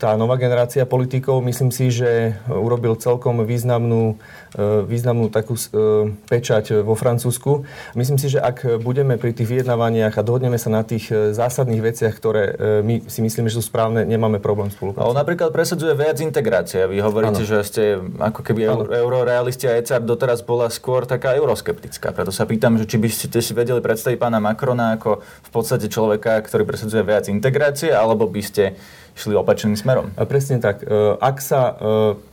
tá 0.00 0.16
nová 0.16 0.40
generácia 0.40 0.88
politikov, 0.88 1.44
myslím 1.44 1.68
si, 1.68 1.92
že 1.92 2.32
urobil 2.48 2.96
celkom 2.96 3.44
významnú, 3.44 4.16
e, 4.56 4.88
významnú 4.88 5.28
takú 5.28 5.60
e, 5.60 6.16
pečať 6.24 6.80
vo 6.80 6.96
Francúzsku. 6.96 7.68
Myslím 7.92 8.16
si, 8.16 8.32
že 8.32 8.40
ak 8.40 8.80
budeme 8.80 9.20
pri 9.20 9.36
tých 9.36 9.52
vyjednávaniach 9.52 10.16
a 10.16 10.24
dohodneme 10.24 10.56
sa 10.56 10.72
na 10.72 10.88
tých 10.88 11.12
e, 11.12 11.36
zásadných 11.36 11.84
veciach, 11.84 12.16
ktoré 12.16 12.42
my 12.80 13.04
si 13.04 13.20
myslíme, 13.20 13.52
že 13.52 13.60
sú 13.60 13.68
správne, 13.68 14.08
nemáme 14.08 14.40
problém 14.40 14.72
spolupracovať. 14.72 15.04
On 15.04 15.12
napríklad 15.12 15.52
presadzuje 15.52 15.92
viac 15.92 16.16
integrácie. 16.24 16.88
Vy 16.88 17.04
hovoríte, 17.04 17.44
ano. 17.44 17.50
že 17.52 17.58
ste 17.60 17.82
ako 18.00 18.40
keby 18.40 18.60
ano. 18.72 18.88
eurorealisti 18.88 19.68
a 19.68 19.76
ECR 19.76 20.00
doteraz 20.00 20.40
bola 20.40 20.72
skôr 20.72 21.04
taká 21.04 21.36
euroskeptická. 21.36 22.16
Preto 22.16 22.32
sa 22.32 22.48
pýtam, 22.48 22.80
že 22.80 22.88
či 22.88 22.96
by 22.96 23.08
ste 23.12 23.40
si 23.44 23.52
vedeli 23.52 23.84
predstaviť 23.84 24.16
pána 24.16 24.40
Macrona 24.40 24.96
ako 24.96 25.20
v 25.20 25.50
podstate 25.52 25.92
človeka, 25.92 26.40
ktorý 26.40 26.64
presadzuje 26.64 27.04
viac 27.04 27.28
integrácie, 27.28 27.92
alebo 27.92 28.24
by 28.24 28.40
ste 28.40 28.80
šli 29.14 29.34
opačným 29.36 29.76
smerom. 29.76 30.10
A 30.14 30.24
presne 30.24 30.58
tak. 30.62 30.82
E, 30.82 30.88
ak 31.18 31.36
sa, 31.42 31.76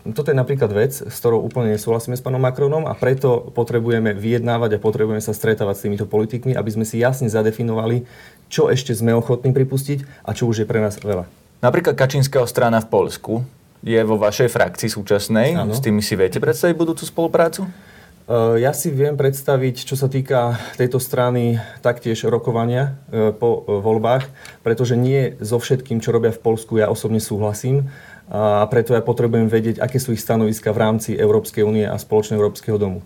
e, 0.06 0.12
toto 0.14 0.30
je 0.32 0.38
napríklad 0.38 0.72
vec, 0.72 0.94
s 0.94 1.16
ktorou 1.20 1.44
úplne 1.44 1.76
nesúhlasíme 1.76 2.16
s 2.16 2.24
pánom 2.24 2.42
Macronom 2.42 2.86
a 2.86 2.94
preto 2.96 3.52
potrebujeme 3.52 4.16
vyjednávať 4.16 4.78
a 4.78 4.84
potrebujeme 4.84 5.22
sa 5.22 5.36
stretávať 5.36 5.76
s 5.78 5.84
týmito 5.84 6.06
politikmi, 6.08 6.54
aby 6.56 6.70
sme 6.72 6.86
si 6.86 7.02
jasne 7.02 7.28
zadefinovali, 7.28 8.08
čo 8.48 8.72
ešte 8.72 8.96
sme 8.96 9.16
ochotní 9.16 9.52
pripustiť 9.52 10.28
a 10.28 10.32
čo 10.32 10.48
už 10.48 10.64
je 10.64 10.70
pre 10.70 10.80
nás 10.80 10.98
veľa. 11.00 11.28
Napríklad 11.60 11.98
Kačínskeho 11.98 12.46
strana 12.46 12.80
v 12.84 12.88
Polsku 12.88 13.34
je 13.82 13.98
vo 14.02 14.18
vašej 14.18 14.50
frakcii 14.50 14.90
súčasnej. 14.90 15.58
Ano. 15.58 15.74
S 15.74 15.82
tými 15.82 16.02
si 16.02 16.18
viete 16.18 16.42
predstaviť 16.42 16.74
budúcu 16.74 17.04
spoluprácu? 17.06 17.66
Eh, 18.28 18.60
ja 18.60 18.76
si 18.76 18.92
viem 18.92 19.16
predstaviť, 19.16 19.88
čo 19.88 19.96
sa 19.96 20.12
týka 20.12 20.60
tejto 20.76 21.00
strany, 21.00 21.64
taktiež 21.80 22.28
rokovania 22.28 23.00
eh, 23.08 23.32
po 23.32 23.64
eh, 23.64 23.80
voľbách, 23.80 24.28
pretože 24.68 25.00
nie 25.00 25.40
so 25.40 25.64
všetkým, 25.64 26.04
čo 26.04 26.12
robia 26.12 26.36
v 26.36 26.44
Polsku, 26.44 26.76
ja 26.76 26.92
osobne 26.92 27.24
súhlasím 27.24 27.88
a 28.28 28.68
preto 28.68 28.92
ja 28.92 29.00
potrebujem 29.00 29.48
vedieť, 29.48 29.80
aké 29.80 30.04
sú 30.04 30.12
ich 30.12 30.20
stanoviska 30.20 30.76
v 30.76 30.82
rámci 30.84 31.16
Európskej 31.16 31.64
únie 31.64 31.88
a 31.88 31.96
spoločného 31.96 32.44
Európskeho 32.44 32.76
domu. 32.76 33.00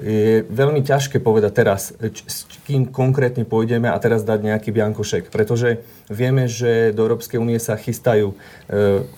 Je 0.00 0.40
veľmi 0.48 0.80
ťažké 0.80 1.20
povedať 1.20 1.52
teraz, 1.52 1.92
s 2.00 2.48
kým 2.64 2.88
konkrétne 2.88 3.44
pôjdeme 3.44 3.92
a 3.92 4.00
teraz 4.00 4.24
dať 4.24 4.40
nejaký 4.40 4.72
biankošek, 4.72 5.28
pretože 5.28 5.84
vieme, 6.08 6.48
že 6.48 6.96
do 6.96 7.04
Európskej 7.04 7.36
únie 7.36 7.60
sa 7.60 7.76
chystajú 7.76 8.32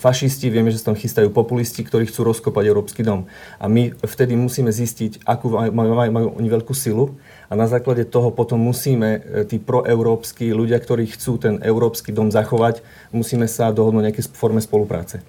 fašisti, 0.02 0.50
vieme, 0.50 0.75
že 0.75 0.82
sa 0.82 0.90
tam 0.90 0.99
chystajú 0.99 1.30
populisti, 1.30 1.87
ktorí 1.87 2.11
chcú 2.11 2.26
rozkopať 2.26 2.64
Európsky 2.66 3.06
dom. 3.06 3.30
A 3.62 3.70
my 3.70 3.94
vtedy 4.02 4.34
musíme 4.34 4.75
zistiť, 4.75 5.22
akú 5.22 5.46
majú, 5.54 5.70
majú, 5.70 6.11
majú 6.11 6.28
oni 6.34 6.49
veľkú 6.50 6.75
silu 6.75 7.14
a 7.46 7.54
na 7.54 7.70
základe 7.70 8.02
toho 8.02 8.34
potom 8.34 8.58
musíme, 8.58 9.22
tí 9.46 9.62
proeurópsky 9.62 10.50
ľudia, 10.50 10.82
ktorí 10.82 11.06
chcú 11.14 11.38
ten 11.38 11.62
Európsky 11.62 12.11
dom 12.11 12.34
zachovať, 12.34 12.82
musíme 13.14 13.46
sa 13.46 13.70
dohodnúť 13.70 14.11
nejaké 14.11 14.26
forme 14.34 14.58
spolupráce. 14.58 15.22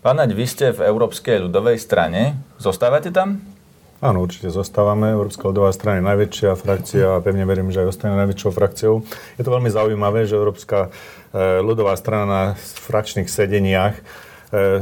Pán 0.00 0.20
vy 0.24 0.44
ste 0.48 0.72
v 0.72 0.88
Európskej 0.88 1.52
ľudovej 1.52 1.76
strane. 1.76 2.40
Zostávate 2.56 3.12
tam? 3.12 3.53
Áno, 4.02 4.26
určite 4.26 4.50
zostávame. 4.50 5.14
Európska 5.14 5.46
ľudová 5.46 5.70
strana 5.70 6.02
je 6.02 6.08
najväčšia 6.10 6.50
frakcia 6.58 7.06
a 7.14 7.22
pevne 7.22 7.46
verím, 7.46 7.70
že 7.70 7.86
aj 7.86 7.94
ostane 7.94 8.18
najväčšou 8.18 8.50
frakciou. 8.50 9.06
Je 9.38 9.42
to 9.46 9.54
veľmi 9.54 9.70
zaujímavé, 9.70 10.26
že 10.26 10.34
Európska 10.34 10.90
e, 11.30 11.62
ľudová 11.62 11.94
strana 11.94 12.26
na 12.26 12.42
frakčných 12.58 13.30
sedeniach 13.30 13.94
e, 13.94 14.02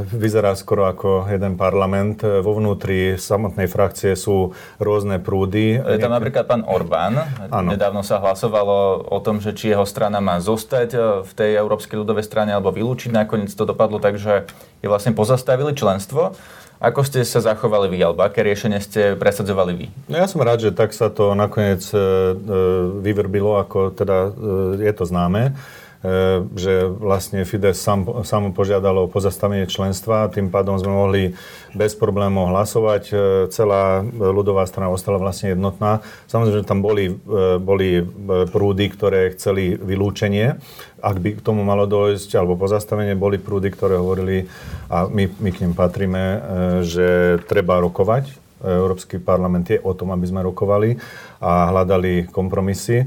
vyzerá 0.09 0.57
skoro 0.57 0.88
ako 0.88 1.28
jeden 1.28 1.61
parlament. 1.61 2.25
E, 2.25 2.40
vo 2.40 2.57
vnútri 2.57 3.21
samotnej 3.21 3.69
frakcie 3.69 4.16
sú 4.16 4.57
rôzne 4.81 5.21
prúdy. 5.21 5.76
Je 5.76 6.00
tam 6.00 6.16
napríklad 6.16 6.49
pán 6.49 6.64
Orbán. 6.64 7.21
Ano. 7.52 7.69
Nedávno 7.69 8.00
sa 8.00 8.16
hlasovalo 8.16 9.07
o 9.12 9.19
tom, 9.21 9.45
že 9.45 9.52
či 9.52 9.76
jeho 9.76 9.85
strana 9.85 10.25
má 10.25 10.40
zostať 10.40 11.23
v 11.28 11.33
tej 11.37 11.61
Európskej 11.61 12.00
ľudovej 12.00 12.25
strane 12.25 12.57
alebo 12.57 12.73
vylúčiť. 12.73 13.12
Nakoniec 13.12 13.52
to 13.52 13.69
dopadlo 13.69 14.00
tak, 14.00 14.16
že 14.16 14.49
je 14.81 14.88
vlastne 14.88 15.12
pozastavili 15.12 15.76
členstvo. 15.76 16.33
Ako 16.83 17.07
ste 17.07 17.23
sa 17.23 17.39
zachovali 17.39 17.87
vy, 17.87 18.03
alebo 18.03 18.27
aké 18.27 18.43
riešenie 18.43 18.83
ste 18.83 19.15
presadzovali 19.15 19.73
vy? 19.79 19.87
No 20.11 20.19
ja 20.19 20.27
som 20.27 20.43
rád, 20.43 20.67
že 20.67 20.75
tak 20.75 20.91
sa 20.91 21.15
to 21.15 21.31
nakoniec 21.39 21.87
e, 21.95 21.95
e 21.95 22.03
vyvrbilo, 22.99 23.55
ako 23.55 23.95
teda 23.95 24.35
e, 24.35 24.83
je 24.83 24.91
to 24.91 25.07
známe. 25.07 25.55
E, 26.03 26.43
že 26.59 26.91
vlastne 26.91 27.47
Fides 27.47 27.79
sám, 27.79 28.27
sám 28.27 28.51
požiadalo 28.51 29.07
o 29.07 29.13
pozastavenie 29.13 29.71
členstva, 29.71 30.27
tým 30.35 30.51
pádom 30.51 30.75
sme 30.75 30.91
mohli 30.91 31.23
bez 31.79 31.95
problémov 31.95 32.51
hlasovať. 32.51 33.03
E, 33.07 33.15
celá 33.55 34.03
ľudová 34.11 34.67
strana 34.67 34.91
ostala 34.91 35.23
vlastne 35.23 35.55
jednotná. 35.55 36.03
Samozrejme, 36.27 36.59
že 36.59 36.67
tam 36.67 36.83
boli, 36.83 37.15
e, 37.15 37.15
boli 37.63 38.03
prúdy, 38.51 38.91
ktoré 38.91 39.31
chceli 39.39 39.79
vylúčenie. 39.79 40.59
Ak 40.99 41.23
by 41.23 41.39
k 41.39 41.45
tomu 41.47 41.63
malo 41.63 41.87
dojsť, 41.87 42.35
alebo 42.35 42.59
pozastavenie, 42.59 43.15
boli 43.15 43.39
prúdy, 43.39 43.71
ktoré 43.71 43.95
hovorili, 43.95 44.51
a 44.91 45.07
my, 45.07 45.31
my 45.39 45.51
k 45.55 45.63
nim 45.63 45.75
patríme, 45.75 46.23
že 46.83 47.39
treba 47.47 47.79
rokovať. 47.79 48.43
Európsky 48.63 49.19
parlament 49.19 49.67
je 49.67 49.83
o 49.83 49.91
tom, 49.91 50.15
aby 50.15 50.23
sme 50.23 50.47
rokovali 50.47 50.95
a 51.43 51.75
hľadali 51.75 52.31
kompromisy 52.31 53.03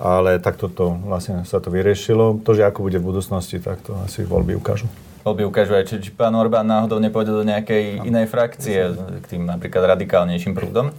ale 0.00 0.40
takto 0.40 0.72
to 0.72 0.96
vlastne 1.04 1.44
sa 1.44 1.60
to 1.60 1.68
vyriešilo. 1.68 2.40
To, 2.40 2.56
že 2.56 2.64
ako 2.64 2.88
bude 2.88 2.96
v 2.96 3.08
budúcnosti, 3.12 3.60
tak 3.60 3.84
to 3.84 3.92
asi 4.00 4.24
voľby 4.24 4.56
ukážu. 4.56 4.88
Voľby 5.20 5.44
ukážu 5.44 5.76
aj, 5.76 5.84
či, 5.84 5.96
či 6.00 6.10
pán 6.16 6.32
Orbán 6.32 6.64
náhodou 6.64 6.96
nepôjde 6.96 7.36
do 7.36 7.44
nejakej 7.44 8.00
no. 8.00 8.08
inej 8.08 8.32
frakcie, 8.32 8.96
k 8.96 9.26
tým 9.28 9.44
napríklad 9.44 9.84
radikálnejším 9.92 10.56
prúdom. 10.56 10.96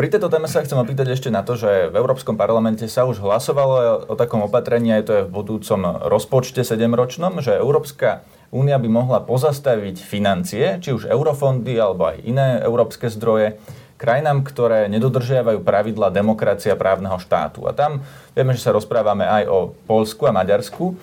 Pri 0.00 0.08
tejto 0.08 0.32
téme 0.32 0.48
sa 0.48 0.64
chcem 0.64 0.80
opýtať 0.80 1.12
ešte 1.12 1.28
na 1.28 1.44
to, 1.44 1.60
že 1.60 1.92
v 1.92 1.94
Európskom 2.00 2.40
parlamente 2.40 2.88
sa 2.88 3.04
už 3.04 3.20
hlasovalo 3.20 4.08
o 4.08 4.14
takom 4.16 4.40
opatrení, 4.40 4.96
aj 4.96 5.04
to 5.04 5.12
je 5.12 5.26
v 5.28 5.34
budúcom 5.36 5.80
rozpočte 6.08 6.64
7-ročnom, 6.64 7.44
že 7.44 7.60
Európska 7.60 8.24
únia 8.48 8.80
by 8.80 8.88
mohla 8.88 9.20
pozastaviť 9.20 10.00
financie, 10.00 10.80
či 10.80 10.96
už 10.96 11.04
eurofondy 11.04 11.76
alebo 11.76 12.16
aj 12.16 12.24
iné 12.24 12.64
európske 12.64 13.12
zdroje, 13.12 13.60
krajinám, 14.00 14.40
ktoré 14.40 14.88
nedodržiavajú 14.88 15.60
pravidla 15.60 16.08
demokracia 16.08 16.72
právneho 16.72 17.20
štátu. 17.20 17.68
A 17.68 17.76
tam 17.76 18.00
vieme, 18.32 18.56
že 18.56 18.64
sa 18.64 18.72
rozprávame 18.72 19.28
aj 19.28 19.44
o 19.52 19.58
Polsku 19.84 20.24
a 20.24 20.32
Maďarsku. 20.32 20.96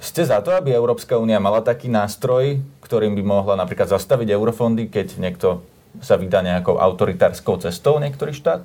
Ste 0.00 0.24
za 0.24 0.40
to, 0.40 0.56
aby 0.56 0.72
Európska 0.72 1.20
únia 1.20 1.36
mala 1.36 1.60
taký 1.60 1.92
nástroj, 1.92 2.64
ktorým 2.80 3.12
by 3.20 3.22
mohla 3.22 3.54
napríklad 3.60 3.92
zastaviť 3.92 4.32
eurofondy, 4.32 4.88
keď 4.88 5.20
niekto 5.20 5.60
sa 6.00 6.16
vydá 6.16 6.40
nejakou 6.40 6.80
autoritárskou 6.80 7.60
cestou 7.60 8.00
niektorý 8.00 8.32
štát? 8.32 8.64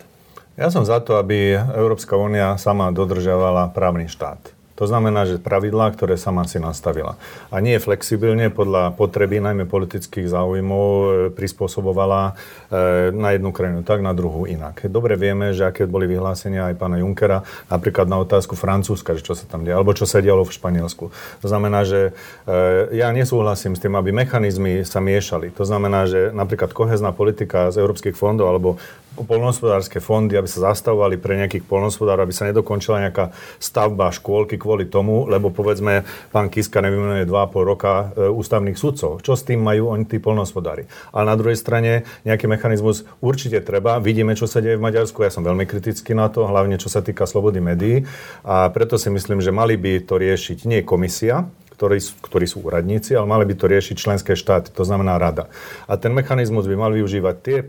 Ja 0.53 0.69
som 0.69 0.85
za 0.85 1.01
to, 1.01 1.17
aby 1.17 1.57
Európska 1.57 2.13
únia 2.13 2.55
sama 2.61 2.93
dodržiavala 2.93 3.73
právny 3.73 4.05
štát. 4.05 4.62
To 4.83 4.91
znamená, 4.91 5.23
že 5.23 5.39
pravidlá, 5.39 5.95
ktoré 5.95 6.19
sama 6.19 6.43
si 6.43 6.59
nastavila. 6.59 7.15
A 7.47 7.63
nie 7.63 7.79
flexibilne 7.79 8.51
podľa 8.51 8.91
potreby, 8.99 9.39
najmä 9.39 9.63
politických 9.63 10.27
záujmov, 10.27 10.83
e, 10.91 11.07
prispôsobovala 11.31 12.35
e, 12.67 13.15
na 13.15 13.31
jednu 13.31 13.55
krajinu 13.55 13.87
tak, 13.87 14.03
na 14.03 14.11
druhú 14.11 14.43
inak. 14.43 14.83
Dobre 14.91 15.15
vieme, 15.15 15.55
že 15.55 15.63
aké 15.63 15.87
boli 15.87 16.03
vyhlásenia 16.03 16.67
aj 16.67 16.75
pána 16.75 16.99
Junkera, 16.99 17.47
napríklad 17.71 18.11
na 18.11 18.19
otázku 18.19 18.59
Francúzska, 18.59 19.15
že 19.15 19.23
čo 19.23 19.39
sa 19.39 19.47
tam 19.47 19.63
deje, 19.63 19.71
alebo 19.71 19.95
čo 19.95 20.03
sa 20.03 20.19
dialo 20.19 20.43
v 20.43 20.51
Španielsku. 20.51 21.15
To 21.15 21.47
znamená, 21.47 21.87
že 21.87 22.11
e, 22.43 22.99
ja 22.99 23.07
nesúhlasím 23.15 23.79
s 23.79 23.83
tým, 23.87 23.95
aby 23.95 24.11
mechanizmy 24.11 24.83
sa 24.83 24.99
miešali. 24.99 25.55
To 25.55 25.63
znamená, 25.63 26.11
že 26.11 26.35
napríklad 26.35 26.75
kohezná 26.75 27.15
politika 27.15 27.71
z 27.71 27.79
európskych 27.79 28.19
fondov 28.19 28.51
alebo 28.51 28.75
polnohospodárske 29.13 30.01
fondy, 30.01 30.33
aby 30.33 30.49
sa 30.49 30.73
zastavovali 30.73 31.21
pre 31.21 31.37
nejakých 31.37 31.69
polnohospodárov, 31.69 32.25
aby 32.25 32.33
sa 32.33 32.49
nedokončila 32.49 33.05
nejaká 33.05 33.29
stavba 33.61 34.09
škôlky 34.09 34.57
kvôli 34.57 34.73
kvôli 34.74 34.89
tomu, 34.89 35.30
lebo 35.30 35.53
povedzme, 35.53 36.01
pán 36.34 36.50
Kiska 36.50 36.82
nevymenuje 36.82 37.30
2,5 37.30 37.62
roka 37.62 38.10
e, 38.18 38.25
ústavných 38.25 38.74
sudcov. 38.74 39.22
Čo 39.22 39.38
s 39.38 39.46
tým 39.46 39.62
majú 39.62 39.94
oni 39.94 40.10
tí 40.10 40.18
polnospodári? 40.18 40.89
Ale 41.13 41.30
na 41.30 41.38
druhej 41.38 41.62
strane 41.62 42.10
nejaký 42.25 42.50
mechanizmus 42.50 43.06
určite 43.22 43.62
treba. 43.62 44.01
Vidíme, 44.01 44.34
čo 44.34 44.50
sa 44.50 44.65
deje 44.65 44.82
v 44.82 44.86
Maďarsku. 44.89 45.22
Ja 45.22 45.30
som 45.30 45.46
veľmi 45.46 45.70
kritický 45.70 46.18
na 46.18 46.25
to, 46.34 46.50
hlavne 46.50 46.82
čo 46.82 46.89
sa 46.89 47.06
týka 47.06 47.30
slobody 47.30 47.62
médií. 47.62 48.10
A 48.42 48.74
preto 48.74 48.98
si 48.98 49.13
myslím, 49.13 49.46
že 49.46 49.53
mali 49.53 49.77
by 49.77 50.10
to 50.10 50.18
riešiť 50.18 50.65
nie 50.65 50.82
komisia, 50.82 51.46
ktorí, 51.83 51.99
ktorí 51.99 52.45
sú 52.47 52.63
úradníci, 52.63 53.11
ale 53.11 53.27
mali 53.27 53.43
by 53.43 53.59
to 53.59 53.67
riešiť 53.67 53.95
členské 53.99 54.39
štáty, 54.39 54.71
to 54.71 54.87
znamená 54.87 55.19
rada. 55.19 55.51
A 55.83 55.99
ten 55.99 56.15
mechanizmus 56.15 56.63
by 56.63 56.79
mal 56.79 56.95
využívať 56.95 57.35
tie, 57.43 57.67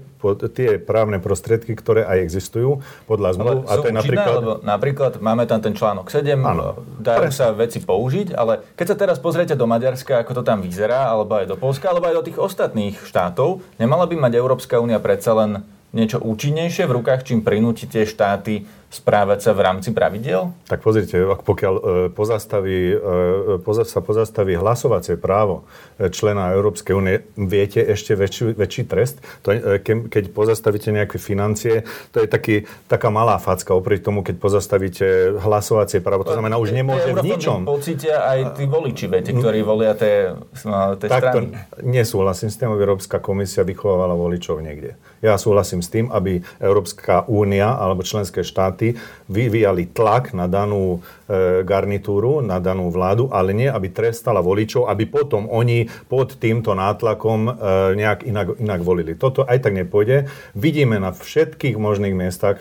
tie 0.55 0.79
právne 0.79 1.19
prostriedky, 1.19 1.75
ktoré 1.75 2.07
aj 2.07 2.23
existujú 2.23 2.79
podľa 3.11 3.35
zmluv. 3.35 3.59
A 3.67 3.75
to 3.83 3.91
je 3.91 3.99
napríklad... 3.99 4.39
Lebo 4.39 4.55
napríklad 4.63 5.13
máme 5.19 5.51
tam 5.51 5.59
ten 5.59 5.75
článok 5.75 6.15
7, 6.15 6.31
ano, 6.47 6.79
dajú 7.03 7.27
pre... 7.27 7.35
sa 7.35 7.51
veci 7.51 7.83
použiť, 7.83 8.39
ale 8.39 8.63
keď 8.79 8.87
sa 8.95 8.97
teraz 9.03 9.19
pozriete 9.19 9.59
do 9.59 9.67
Maďarska, 9.67 10.23
ako 10.23 10.39
to 10.39 10.43
tam 10.47 10.63
vyzerá, 10.63 11.11
alebo 11.11 11.35
aj 11.35 11.51
do 11.51 11.59
Polska, 11.59 11.91
alebo 11.91 12.07
aj 12.07 12.15
do 12.23 12.27
tých 12.31 12.39
ostatných 12.39 12.95
štátov, 13.03 13.67
nemala 13.83 14.07
by 14.07 14.15
mať 14.15 14.39
Európska 14.39 14.79
únia 14.79 15.03
predsa 15.03 15.35
len 15.35 15.67
niečo 15.91 16.23
účinnejšie 16.23 16.87
v 16.87 17.03
rukách, 17.03 17.27
čím 17.27 17.43
prinúti 17.43 17.87
tie 17.87 18.07
štáty 18.07 18.67
správať 18.95 19.39
sa 19.43 19.51
v 19.51 19.61
rámci 19.67 19.91
pravidel? 19.91 20.55
Tak 20.71 20.79
pozrite, 20.87 21.19
pokiaľ 21.27 21.75
e, 21.75 21.83
pozastaví, 22.15 22.95
e, 22.95 23.83
sa 23.83 24.01
pozastaví 24.01 24.55
hlasovacie 24.55 25.19
právo 25.19 25.67
e, 25.99 26.07
člena 26.15 26.55
Európskej 26.55 26.95
únie, 26.95 27.27
viete 27.35 27.83
ešte 27.83 28.15
väčší, 28.15 28.55
väčší 28.55 28.83
trest? 28.87 29.19
To, 29.43 29.51
keď 29.83 30.25
pozastavíte 30.31 30.95
nejaké 30.95 31.19
financie, 31.19 31.83
to 32.15 32.23
je 32.23 32.29
taký, 32.31 32.71
taká 32.87 33.11
malá 33.11 33.43
facka 33.43 33.75
oproti 33.75 34.07
tomu, 34.07 34.23
keď 34.23 34.39
pozastavíte 34.39 35.07
hlasovacie 35.43 35.99
právo. 35.99 36.23
To 36.23 36.39
znamená, 36.39 36.63
už 36.63 36.71
nemôže 36.71 37.11
v 37.11 37.35
ničom. 37.35 37.67
pocítia 37.67 38.23
aj 38.23 38.63
tí 38.63 38.65
voliči, 38.71 39.11
viete, 39.11 39.35
ktorí 39.35 39.67
volia 39.67 39.99
tie, 39.99 40.39
tie 41.03 41.09
strany. 41.11 41.59
Nesúhlasím 41.83 42.49
s 42.53 42.57
tým, 42.63 42.71
aby 42.71 42.87
Európska 42.87 43.19
komisia 43.19 43.67
vychovávala 43.67 44.15
voličov 44.15 44.63
niekde. 44.63 44.95
Ja 45.25 45.41
súhlasím 45.41 45.81
s 45.81 45.89
tým, 45.89 46.13
aby 46.13 46.45
Európska 46.61 47.25
únia 47.25 47.73
alebo 47.75 48.05
členské 48.05 48.45
štáty 48.45 48.84
štáty 48.93 49.01
vyvíjali 49.25 49.89
tlak 49.89 50.37
na 50.37 50.45
danú 50.45 51.01
e, 51.25 51.65
garnitúru, 51.65 52.45
na 52.45 52.61
danú 52.61 52.93
vládu, 52.93 53.33
ale 53.33 53.57
nie, 53.57 53.65
aby 53.73 53.89
trestala 53.89 54.45
voličov, 54.45 54.85
aby 54.93 55.09
potom 55.09 55.49
oni 55.49 55.89
pod 56.13 56.37
týmto 56.37 56.77
nátlakom 56.77 57.49
e, 57.49 57.53
nejak 57.97 58.29
inak, 58.29 58.61
inak 58.61 58.81
volili. 58.85 59.17
Toto 59.17 59.49
aj 59.49 59.65
tak 59.65 59.73
nepôjde. 59.73 60.29
Vidíme 60.53 61.01
na 61.01 61.17
všetkých 61.17 61.81
možných 61.81 62.13
miestach. 62.13 62.61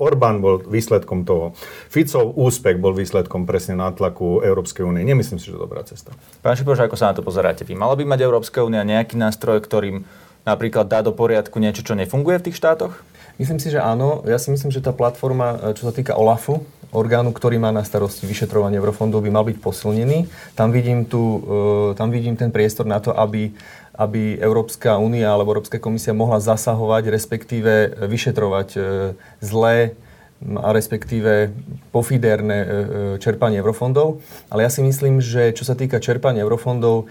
Orbán 0.00 0.40
bol 0.40 0.64
výsledkom 0.64 1.28
toho. 1.28 1.52
Ficov 1.92 2.32
úspech 2.32 2.80
bol 2.80 2.96
výsledkom 2.96 3.44
presne 3.44 3.76
nátlaku 3.76 4.40
Európskej 4.40 4.88
únie. 4.88 5.04
Nemyslím 5.04 5.36
si, 5.36 5.52
že 5.52 5.60
to 5.60 5.60
je 5.60 5.64
dobrá 5.68 5.84
cesta. 5.84 6.16
Pán 6.40 6.56
Šipoš, 6.56 6.88
ako 6.88 6.96
sa 6.96 7.12
na 7.12 7.14
to 7.20 7.20
pozeráte 7.20 7.68
vy? 7.68 7.76
Mala 7.76 7.92
by 7.92 8.08
mať 8.08 8.24
Európska 8.24 8.64
únia 8.64 8.80
nejaký 8.80 9.20
nástroj, 9.20 9.60
ktorým 9.60 10.08
napríklad 10.48 10.88
dá 10.88 11.04
do 11.04 11.12
poriadku 11.12 11.60
niečo, 11.60 11.84
čo 11.84 11.92
nefunguje 11.92 12.40
v 12.40 12.44
tých 12.48 12.56
štátoch? 12.56 12.96
Myslím 13.34 13.58
si, 13.58 13.66
že 13.74 13.82
áno. 13.82 14.22
Ja 14.30 14.38
si 14.38 14.54
myslím, 14.54 14.70
že 14.70 14.78
tá 14.78 14.94
platforma, 14.94 15.58
e, 15.58 15.74
čo 15.74 15.90
sa 15.90 15.92
týka 15.94 16.14
OLAFu, 16.14 16.62
orgánu, 16.94 17.34
ktorý 17.34 17.58
má 17.58 17.74
na 17.74 17.82
starosti 17.82 18.30
vyšetrovanie 18.30 18.78
eurofondov, 18.78 19.26
by 19.26 19.30
mal 19.34 19.42
byť 19.42 19.58
posilnený. 19.58 20.30
Tam 20.54 20.70
vidím, 20.70 21.02
tu, 21.02 21.42
e, 21.42 21.98
tam 21.98 22.14
vidím 22.14 22.38
ten 22.38 22.54
priestor 22.54 22.86
na 22.86 23.02
to, 23.02 23.10
aby, 23.10 23.50
aby 23.98 24.38
Európska 24.38 25.02
únia 25.02 25.34
alebo 25.34 25.50
Európska 25.50 25.82
komisia 25.82 26.14
mohla 26.14 26.38
zasahovať, 26.38 27.10
respektíve 27.10 28.06
vyšetrovať 28.06 28.68
e, 28.78 28.80
zlé 29.42 29.98
a 30.44 30.76
respektíve 30.76 31.56
pofiderné 31.88 32.58
čerpanie 33.16 33.64
eurofondov. 33.64 34.20
Ale 34.52 34.66
ja 34.66 34.68
si 34.68 34.84
myslím, 34.84 35.24
že 35.24 35.56
čo 35.56 35.64
sa 35.64 35.72
týka 35.72 36.04
čerpania 36.04 36.44
eurofondov, 36.44 37.08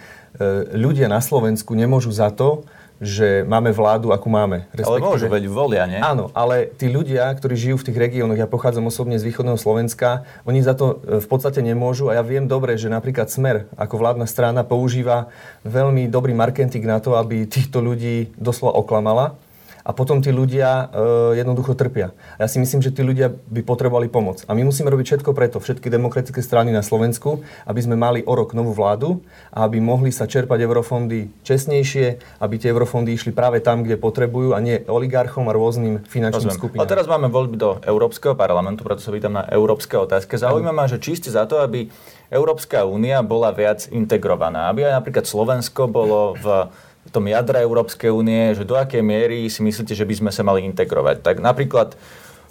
ľudia 0.70 1.10
na 1.10 1.18
Slovensku 1.18 1.74
nemôžu 1.74 2.14
za 2.14 2.30
to, 2.30 2.62
že 3.04 3.44
máme 3.44 3.76
vládu, 3.76 4.16
akú 4.16 4.32
máme. 4.32 4.66
Ale 4.72 5.04
môžu, 5.04 5.28
veď 5.28 5.52
volia, 5.52 5.84
nie? 5.86 6.00
Áno, 6.00 6.32
ale 6.32 6.72
tí 6.74 6.88
ľudia, 6.88 7.28
ktorí 7.36 7.54
žijú 7.54 7.76
v 7.84 7.92
tých 7.92 7.98
regiónoch, 8.00 8.40
ja 8.40 8.48
pochádzam 8.48 8.88
osobne 8.88 9.20
z 9.20 9.28
východného 9.28 9.60
Slovenska, 9.60 10.24
oni 10.48 10.64
za 10.64 10.74
to 10.74 11.04
e, 11.04 11.20
v 11.20 11.28
podstate 11.28 11.60
nemôžu 11.60 12.08
a 12.08 12.18
ja 12.18 12.24
viem 12.24 12.48
dobre, 12.48 12.80
že 12.80 12.88
napríklad 12.88 13.28
Smer 13.28 13.68
ako 13.76 14.00
vládna 14.00 14.26
strana 14.26 14.64
používa 14.64 15.28
veľmi 15.68 16.08
dobrý 16.08 16.32
marketing 16.32 16.88
na 16.88 17.04
to, 17.04 17.20
aby 17.20 17.44
týchto 17.44 17.84
ľudí 17.84 18.32
doslova 18.40 18.80
oklamala 18.80 19.36
a 19.84 19.92
potom 19.92 20.24
tí 20.24 20.32
ľudia 20.32 20.88
e, 20.90 21.44
jednoducho 21.44 21.76
trpia. 21.76 22.16
Ja 22.40 22.48
si 22.48 22.58
myslím, 22.58 22.80
že 22.80 22.96
tí 22.96 23.04
ľudia 23.04 23.32
by 23.32 23.62
potrebovali 23.68 24.08
pomoc. 24.08 24.48
A 24.48 24.56
my 24.56 24.64
musíme 24.64 24.88
robiť 24.88 25.06
všetko 25.20 25.36
preto, 25.36 25.60
všetky 25.60 25.92
demokratické 25.92 26.40
strany 26.40 26.72
na 26.72 26.80
Slovensku, 26.80 27.44
aby 27.68 27.80
sme 27.84 28.00
mali 28.00 28.24
o 28.24 28.32
rok 28.32 28.56
novú 28.56 28.72
vládu 28.72 29.20
a 29.52 29.68
aby 29.68 29.84
mohli 29.84 30.16
sa 30.16 30.24
čerpať 30.24 30.64
eurofondy 30.64 31.44
čestnejšie, 31.44 32.40
aby 32.40 32.56
tie 32.56 32.72
eurofondy 32.72 33.12
išli 33.12 33.36
práve 33.36 33.60
tam, 33.60 33.84
kde 33.84 34.00
potrebujú 34.00 34.56
a 34.56 34.64
nie 34.64 34.80
oligarchom 34.88 35.52
a 35.52 35.54
rôznym 35.54 36.00
finančným 36.08 36.56
Rozumiem. 36.56 36.60
skupinám. 36.64 36.84
A 36.88 36.92
teraz 36.92 37.06
máme 37.06 37.28
voľby 37.28 37.60
do 37.60 37.84
Európskeho 37.84 38.40
parlamentu, 38.40 38.88
preto 38.88 39.04
sa 39.04 39.12
pýtam 39.12 39.36
na 39.36 39.44
európske 39.52 40.00
otázky. 40.00 40.40
Zaujíma 40.40 40.72
ma, 40.72 40.88
že 40.88 41.04
či 41.04 41.20
ste 41.20 41.28
za 41.28 41.44
to, 41.44 41.60
aby 41.60 41.92
Európska 42.32 42.88
únia 42.88 43.20
bola 43.22 43.52
viac 43.52 43.86
integrovaná, 43.92 44.72
aby 44.72 44.88
aj 44.88 45.04
napríklad 45.04 45.26
Slovensko 45.28 45.92
bolo 45.92 46.34
v 46.40 46.72
v 47.04 47.10
tom 47.12 47.28
jadre 47.28 47.60
Európskej 47.60 48.10
únie, 48.10 48.56
že 48.56 48.64
do 48.64 48.80
akej 48.80 49.04
miery 49.04 49.52
si 49.52 49.60
myslíte, 49.60 49.92
že 49.92 50.08
by 50.08 50.16
sme 50.24 50.32
sa 50.32 50.42
mali 50.48 50.64
integrovať. 50.64 51.20
Tak 51.20 51.44
napríklad 51.44 52.00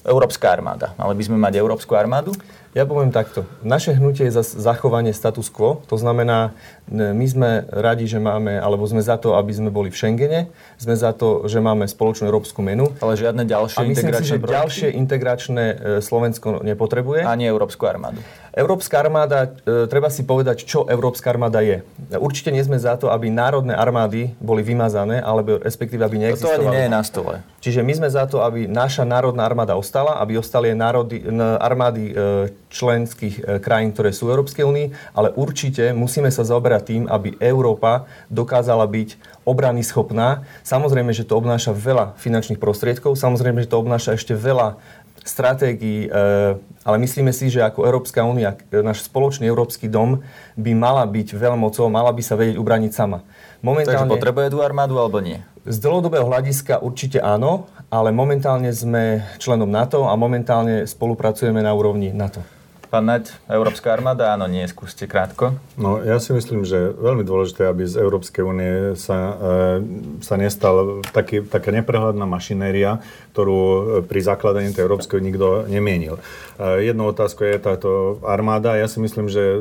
Európska 0.04 0.52
armáda. 0.52 0.92
Mali 1.00 1.14
by 1.16 1.24
sme 1.24 1.38
mať 1.40 1.56
Európsku 1.56 1.94
armádu? 1.96 2.36
Ja 2.72 2.88
poviem 2.88 3.12
takto. 3.12 3.44
Naše 3.60 3.92
hnutie 4.00 4.32
je 4.32 4.32
za 4.32 4.40
zachovanie 4.40 5.12
status 5.12 5.52
quo. 5.52 5.84
To 5.92 6.00
znamená, 6.00 6.56
my 6.88 7.26
sme 7.28 7.68
radi, 7.68 8.08
že 8.08 8.16
máme, 8.16 8.56
alebo 8.56 8.88
sme 8.88 9.04
za 9.04 9.20
to, 9.20 9.36
aby 9.36 9.52
sme 9.52 9.68
boli 9.68 9.92
v 9.92 9.96
Schengene. 10.00 10.40
Sme 10.80 10.96
za 10.96 11.12
to, 11.12 11.44
že 11.44 11.60
máme 11.60 11.84
spoločnú 11.84 12.32
európsku 12.32 12.64
menu. 12.64 12.88
Ale 13.04 13.20
žiadne 13.20 13.44
ďalšie 13.44 13.76
A 13.76 13.84
myslím 13.84 14.08
integračné 14.08 14.24
si, 14.24 14.32
že 14.32 14.40
projekty? 14.40 14.56
ďalšie 14.56 14.88
integračné 14.96 15.64
e, 15.68 15.74
Slovensko 16.00 16.64
nepotrebuje. 16.64 17.28
Ani 17.28 17.44
Európsku 17.44 17.84
armádu. 17.84 18.24
Európska 18.56 19.04
armáda, 19.04 19.52
e, 19.68 19.84
treba 19.84 20.08
si 20.08 20.24
povedať, 20.24 20.64
čo 20.64 20.88
Európska 20.88 21.28
armáda 21.28 21.60
je. 21.60 21.84
Určite 22.16 22.56
nie 22.56 22.64
sme 22.64 22.80
za 22.80 22.96
to, 22.96 23.12
aby 23.12 23.28
národné 23.28 23.76
armády 23.76 24.32
boli 24.40 24.64
vymazané, 24.64 25.20
alebo 25.20 25.60
respektíve, 25.60 26.00
aby 26.08 26.24
neexistovali. 26.24 26.56
To 26.56 26.72
ani 26.72 26.76
nie 26.76 26.84
je 26.88 26.92
na 26.92 27.02
stole. 27.04 27.34
Čiže 27.60 27.84
my 27.84 27.92
sme 28.00 28.08
za 28.08 28.24
to, 28.24 28.40
aby 28.40 28.64
naša 28.64 29.04
národná 29.04 29.44
armáda 29.44 29.76
ostala, 29.76 30.16
aby 30.24 30.40
ostali 30.40 30.72
národy, 30.72 31.20
armády 31.60 32.12
e, 32.12 32.61
členských 32.72 33.34
e, 33.36 33.42
krajín, 33.60 33.92
ktoré 33.92 34.16
sú 34.16 34.26
v 34.26 34.40
Európskej 34.40 34.64
únii, 34.64 34.86
ale 35.12 35.28
určite 35.36 35.92
musíme 35.92 36.32
sa 36.32 36.42
zaoberať 36.42 36.82
tým, 36.88 37.02
aby 37.04 37.36
Európa 37.36 38.08
dokázala 38.32 38.88
byť 38.88 39.20
obrany 39.44 39.84
schopná. 39.84 40.48
Samozrejme, 40.64 41.12
že 41.12 41.28
to 41.28 41.36
obnáša 41.36 41.76
veľa 41.76 42.16
finančných 42.16 42.58
prostriedkov, 42.58 43.20
samozrejme, 43.20 43.60
že 43.62 43.70
to 43.70 43.76
obnáša 43.76 44.16
ešte 44.16 44.32
veľa 44.32 44.80
stratégií, 45.22 46.10
eh, 46.10 46.58
ale 46.82 46.96
myslíme 46.98 47.30
si, 47.30 47.46
že 47.46 47.62
ako 47.62 47.86
Európska 47.86 48.26
únia, 48.26 48.58
náš 48.74 49.06
spoločný 49.06 49.46
európsky 49.46 49.86
dom 49.86 50.24
by 50.58 50.72
mala 50.74 51.06
byť 51.06 51.38
veľmocou, 51.38 51.86
mala 51.86 52.10
by 52.10 52.22
sa 52.24 52.34
vedieť 52.34 52.58
ubraniť 52.58 52.90
sama. 52.90 53.22
Momentálne, 53.62 54.10
Takže 54.10 54.14
potrebuje 54.18 54.46
tú 54.50 54.58
armádu 54.58 54.98
alebo 54.98 55.22
nie? 55.22 55.38
Z 55.62 55.78
dlhodobého 55.78 56.26
hľadiska 56.26 56.82
určite 56.82 57.22
áno, 57.22 57.70
ale 57.86 58.10
momentálne 58.10 58.74
sme 58.74 59.22
členom 59.38 59.70
NATO 59.70 60.10
a 60.10 60.18
momentálne 60.18 60.90
spolupracujeme 60.90 61.62
na 61.62 61.70
úrovni 61.70 62.10
NATO. 62.10 62.42
Pán 62.92 63.08
Naď, 63.08 63.32
Európska 63.48 63.88
armáda, 63.88 64.36
áno, 64.36 64.44
nie, 64.44 64.60
skúste 64.68 65.08
krátko. 65.08 65.56
No, 65.80 66.04
ja 66.04 66.20
si 66.20 66.36
myslím, 66.36 66.68
že 66.68 66.92
veľmi 66.92 67.24
dôležité, 67.24 67.64
aby 67.64 67.88
z 67.88 67.96
Európskej 67.96 68.44
únie 68.44 69.00
sa, 69.00 69.32
e, 69.32 69.80
sa 70.20 70.36
nestal 70.36 71.00
taký, 71.08 71.40
taká 71.40 71.72
neprehľadná 71.72 72.28
mašinéria, 72.28 73.00
ktorú 73.32 73.60
e, 73.64 73.80
pri 74.04 74.20
zakladaní 74.20 74.76
tej 74.76 74.84
Európskej 74.84 75.24
nikto 75.24 75.64
nemienil. 75.64 76.20
E, 76.60 76.84
jednou 76.84 77.08
otázkou 77.16 77.48
je 77.48 77.56
táto 77.56 78.20
armáda. 78.28 78.76
Ja 78.76 78.84
si 78.86 79.00
myslím, 79.00 79.32
že 79.32 79.40
e, 79.40 79.58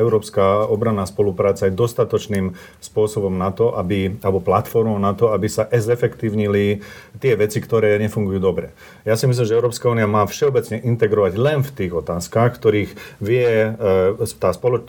Európska 0.00 0.64
obranná 0.64 1.04
spolupráca 1.04 1.68
je 1.68 1.76
dostatočným 1.76 2.56
spôsobom 2.80 3.36
na 3.36 3.52
to, 3.52 3.76
aby, 3.76 4.16
alebo 4.24 4.40
platformou 4.40 4.96
na 4.96 5.12
to, 5.12 5.36
aby 5.36 5.52
sa 5.52 5.68
zefektívnili 5.68 6.80
tie 7.20 7.36
veci, 7.36 7.60
ktoré 7.60 8.00
nefungujú 8.00 8.40
dobre. 8.40 8.72
Ja 9.04 9.20
si 9.20 9.28
myslím, 9.28 9.44
že 9.44 9.52
Európska 9.60 9.92
únia 9.92 10.08
má 10.08 10.24
všeobecne 10.24 10.80
integrovať 10.80 11.32
len 11.36 11.60
v 11.60 11.70
tých 11.76 11.92
otázkach, 11.92 12.56
ktorých 12.56 12.96
vie 13.20 13.76
tá, 14.40 14.50
spolu, 14.56 14.80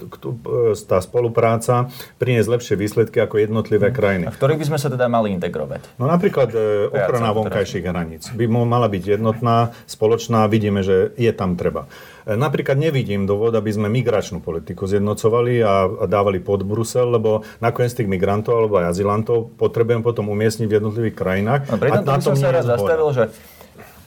tá 0.87 1.03
spolupráca 1.03 1.91
priniesť 2.15 2.47
lepšie 2.47 2.75
výsledky 2.79 3.19
ako 3.19 3.43
jednotlivé 3.43 3.91
mhm. 3.91 3.95
krajiny. 3.95 4.23
A 4.29 4.31
v 4.31 4.39
ktorých 4.39 4.59
by 4.63 4.65
sme 4.71 4.79
sa 4.79 4.87
teda 4.87 5.11
mali 5.11 5.35
integrovať? 5.35 5.99
No 5.99 6.07
napríklad 6.07 6.53
ochrana 6.93 7.35
vonkajších 7.35 7.83
hraníc 7.83 8.04
hraníc. 8.05 8.29
By 8.29 8.45
mala 8.45 8.85
byť 8.85 9.17
jednotná, 9.17 9.73
spoločná, 9.89 10.45
vidíme, 10.45 10.85
že 10.85 11.09
je 11.17 11.33
tam 11.33 11.57
treba. 11.57 11.89
E, 12.29 12.37
napríklad 12.37 12.77
nevidím 12.77 13.25
dôvod, 13.25 13.57
aby 13.57 13.73
sme 13.73 13.89
migračnú 13.89 14.45
politiku 14.45 14.85
zjednocovali 14.85 15.65
a 15.65 16.05
dávali 16.05 16.37
pod 16.37 16.61
Brusel, 16.61 17.09
lebo 17.17 17.41
nakoniec 17.57 17.97
tých 17.97 18.05
migrantov 18.05 18.61
alebo 18.61 18.77
aj 18.77 18.93
azylantov 18.93 19.49
potrebujem 19.57 20.05
potom 20.05 20.29
umiestniť 20.29 20.67
v 20.69 20.77
jednotlivých 20.77 21.15
krajinách. 21.17 21.61
No, 21.73 21.81
a 21.81 22.05
na 22.05 22.21
tom 22.21 22.21
som 22.21 22.37
sa 22.37 22.53
raz 22.53 22.69
zastavil, 22.69 23.09
že 23.09 23.25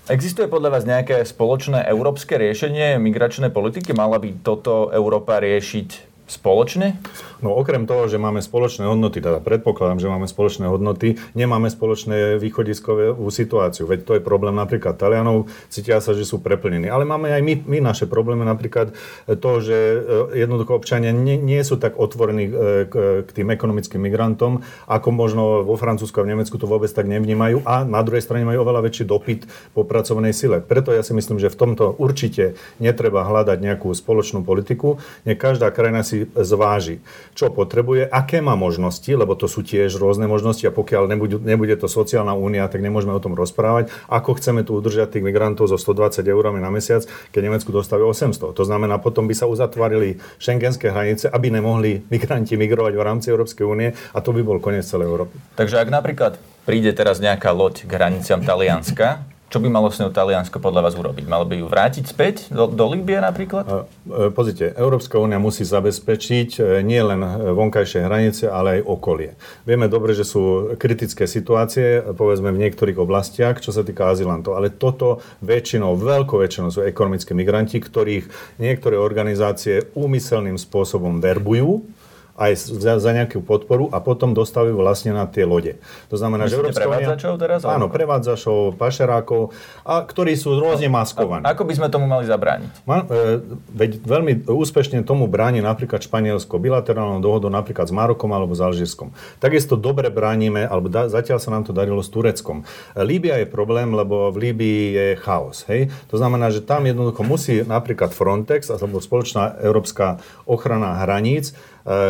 Existuje 0.08 0.48
podľa 0.48 0.72
vás 0.72 0.88
nejaké 0.88 1.20
spoločné 1.20 1.84
európske 1.84 2.40
riešenie 2.40 2.96
migračnej 2.96 3.52
politiky? 3.52 3.92
Mala 3.92 4.16
by 4.16 4.40
toto 4.40 4.88
Európa 4.88 5.36
riešiť 5.36 6.07
spoločne? 6.28 7.00
No 7.40 7.54
okrem 7.56 7.88
toho, 7.88 8.06
že 8.10 8.20
máme 8.20 8.44
spoločné 8.44 8.84
hodnoty, 8.84 9.24
teda 9.24 9.40
predpokladám, 9.40 9.98
že 10.02 10.08
máme 10.10 10.26
spoločné 10.28 10.68
hodnoty, 10.68 11.16
nemáme 11.32 11.72
spoločné 11.72 12.36
východiskovú 12.36 13.24
situáciu. 13.32 13.88
Veď 13.88 14.00
to 14.04 14.12
je 14.18 14.22
problém 14.22 14.54
napríklad 14.54 15.00
Talianov, 15.00 15.48
cítia 15.72 16.02
sa, 16.02 16.12
že 16.12 16.28
sú 16.28 16.42
preplnení. 16.42 16.90
Ale 16.90 17.08
máme 17.08 17.30
aj 17.32 17.42
my, 17.42 17.54
my 17.64 17.78
naše 17.80 18.04
problémy, 18.10 18.44
napríklad 18.44 18.92
to, 19.24 19.50
že 19.62 19.76
e, 19.78 19.98
jednoducho 20.44 20.76
občania 20.76 21.14
nie, 21.14 21.38
nie 21.38 21.62
sú 21.62 21.80
tak 21.80 21.96
otvorení 21.96 22.44
e, 22.50 22.52
k, 22.90 22.94
k 23.24 23.30
tým 23.32 23.48
ekonomickým 23.54 24.02
migrantom, 24.02 24.66
ako 24.90 25.08
možno 25.14 25.42
vo 25.64 25.78
Francúzsku 25.78 26.18
a 26.20 26.26
v 26.26 26.36
Nemecku 26.36 26.58
to 26.58 26.66
vôbec 26.66 26.90
tak 26.90 27.06
nevnímajú 27.06 27.62
a 27.64 27.86
na 27.86 28.02
druhej 28.02 28.26
strane 28.26 28.42
majú 28.44 28.66
oveľa 28.66 28.84
väčší 28.90 29.06
dopyt 29.06 29.46
po 29.72 29.86
pracovnej 29.86 30.34
sile. 30.34 30.58
Preto 30.58 30.90
ja 30.90 31.06
si 31.06 31.14
myslím, 31.14 31.38
že 31.38 31.48
v 31.48 31.56
tomto 31.56 31.94
určite 32.02 32.58
netreba 32.82 33.22
hľadať 33.22 33.58
nejakú 33.62 33.94
spoločnú 33.94 34.42
politiku. 34.42 34.98
Nie 35.22 35.38
každá 35.38 35.70
krajina 35.70 36.02
si 36.02 36.17
zváži 36.32 36.98
čo 37.38 37.54
potrebuje, 37.54 38.10
aké 38.10 38.42
má 38.42 38.58
možnosti, 38.58 39.06
lebo 39.06 39.38
to 39.38 39.46
sú 39.46 39.62
tiež 39.62 39.94
rôzne 39.94 40.26
možnosti 40.26 40.66
a 40.66 40.74
pokiaľ 40.74 41.06
nebude, 41.06 41.38
nebude 41.38 41.78
to 41.78 41.86
sociálna 41.86 42.34
únia, 42.34 42.66
tak 42.66 42.82
nemôžeme 42.82 43.14
o 43.14 43.22
tom 43.22 43.38
rozprávať, 43.38 43.94
ako 44.10 44.34
chceme 44.42 44.66
tu 44.66 44.74
udržať 44.74 45.14
tých 45.14 45.26
migrantov 45.26 45.70
zo 45.70 45.78
120 45.78 46.26
eurami 46.26 46.58
na 46.58 46.74
mesiac, 46.74 47.06
keď 47.30 47.40
Nemecku 47.46 47.70
dostávajú 47.70 48.10
800. 48.10 48.58
To 48.58 48.64
znamená, 48.66 48.98
potom 48.98 49.30
by 49.30 49.38
sa 49.38 49.46
uzatvorili 49.46 50.18
šengenské 50.42 50.90
hranice, 50.90 51.30
aby 51.30 51.54
nemohli 51.54 52.02
migranti 52.10 52.58
migrovať 52.58 52.92
v 52.98 53.02
rámci 53.06 53.26
Európskej 53.30 53.62
únie 53.62 53.94
a 53.94 54.18
to 54.18 54.34
by 54.34 54.42
bol 54.42 54.58
koniec 54.58 54.82
celej 54.82 55.06
Európy. 55.06 55.38
Takže 55.54 55.78
ak 55.78 55.88
napríklad 55.94 56.42
príde 56.66 56.90
teraz 56.90 57.22
nejaká 57.22 57.54
loď 57.54 57.86
k 57.86 57.90
hraniciam 57.94 58.42
Talianska, 58.42 59.37
čo 59.48 59.64
by 59.64 59.68
malo 59.72 59.88
s 59.88 59.96
ňou 59.96 60.12
Taliansko 60.12 60.60
podľa 60.60 60.84
vás 60.84 60.94
urobiť? 60.94 61.24
Malo 61.24 61.48
by 61.48 61.56
ju 61.56 61.66
vrátiť 61.72 62.04
späť 62.04 62.52
do, 62.52 62.68
do 62.68 62.84
Líbie 62.92 63.16
napríklad? 63.16 63.64
E, 63.64 64.28
pozrite, 64.28 64.76
Európska 64.76 65.16
únia 65.16 65.40
musí 65.40 65.64
zabezpečiť 65.64 66.60
e, 66.60 66.84
nie 66.84 67.00
len 67.00 67.24
vonkajšie 67.56 68.04
hranice, 68.04 68.44
ale 68.52 68.80
aj 68.80 68.80
okolie. 68.84 69.40
Vieme 69.64 69.88
dobre, 69.88 70.12
že 70.12 70.28
sú 70.28 70.76
kritické 70.76 71.24
situácie, 71.24 72.04
povedzme 72.12 72.52
v 72.52 72.68
niektorých 72.68 73.00
oblastiach, 73.00 73.64
čo 73.64 73.72
sa 73.72 73.80
týka 73.80 74.12
azylantov, 74.12 74.60
ale 74.60 74.68
toto 74.68 75.24
väčšinou, 75.40 75.96
veľkou 75.96 76.44
väčšinou 76.44 76.68
sú 76.68 76.84
ekonomickí 76.84 77.32
migranti, 77.32 77.80
ktorých 77.80 78.60
niektoré 78.60 79.00
organizácie 79.00 79.88
úmyselným 79.96 80.60
spôsobom 80.60 81.24
verbujú 81.24 81.97
aj 82.38 82.70
za, 82.70 83.02
za 83.02 83.10
nejakú 83.10 83.42
podporu 83.42 83.90
a 83.90 83.98
potom 83.98 84.30
dostavujú 84.30 84.78
vlastne 84.78 85.10
na 85.10 85.26
tie 85.26 85.42
lode. 85.42 85.82
To 86.06 86.14
znamená, 86.14 86.46
Myslíte 86.46 86.54
že 86.54 86.58
Európska 86.62 86.86
prevádzačov 86.86 87.32
teraz? 87.34 87.58
Áno, 87.66 87.90
prevádzačov, 87.90 88.78
pašerákov, 88.78 89.50
a, 89.82 90.06
ktorí 90.06 90.38
sú 90.38 90.54
rôzne 90.54 90.86
maskovaní. 90.86 91.42
A, 91.42 91.52
ako 91.52 91.66
by 91.66 91.72
sme 91.74 91.86
tomu 91.90 92.06
mali 92.06 92.30
zabrániť? 92.30 92.86
Ma, 92.86 93.02
e, 93.02 93.42
veď 93.74 93.90
veľmi 94.06 94.32
úspešne 94.46 95.02
tomu 95.02 95.26
bráni 95.26 95.58
napríklad 95.58 95.98
Španielsko 95.98 96.62
bilaterálnou 96.62 97.18
dohodou 97.18 97.50
napríklad 97.50 97.90
s 97.90 97.94
Marokom 97.94 98.30
alebo 98.30 98.54
s 98.54 98.62
Alžírskom. 98.62 99.10
Takisto 99.42 99.74
dobre 99.74 100.06
bránime, 100.06 100.62
alebo 100.62 100.86
da, 100.86 101.10
zatiaľ 101.10 101.42
sa 101.42 101.50
nám 101.50 101.66
to 101.66 101.74
darilo 101.74 102.00
s 102.00 102.08
Tureckom. 102.08 102.62
E, 102.62 103.02
Líbia 103.02 103.42
je 103.42 103.50
problém, 103.50 103.90
lebo 103.90 104.30
v 104.30 104.48
Líbii 104.48 104.82
je 104.94 105.06
chaos. 105.18 105.66
Hej? 105.66 105.90
To 106.14 106.22
znamená, 106.22 106.54
že 106.54 106.62
tam 106.62 106.86
jednoducho 106.86 107.26
musí 107.26 107.66
napríklad 107.66 108.14
Frontex 108.14 108.70
alebo 108.70 109.02
spoločná 109.02 109.58
európska 109.58 110.22
ochrana 110.46 111.02
hraníc 111.02 111.58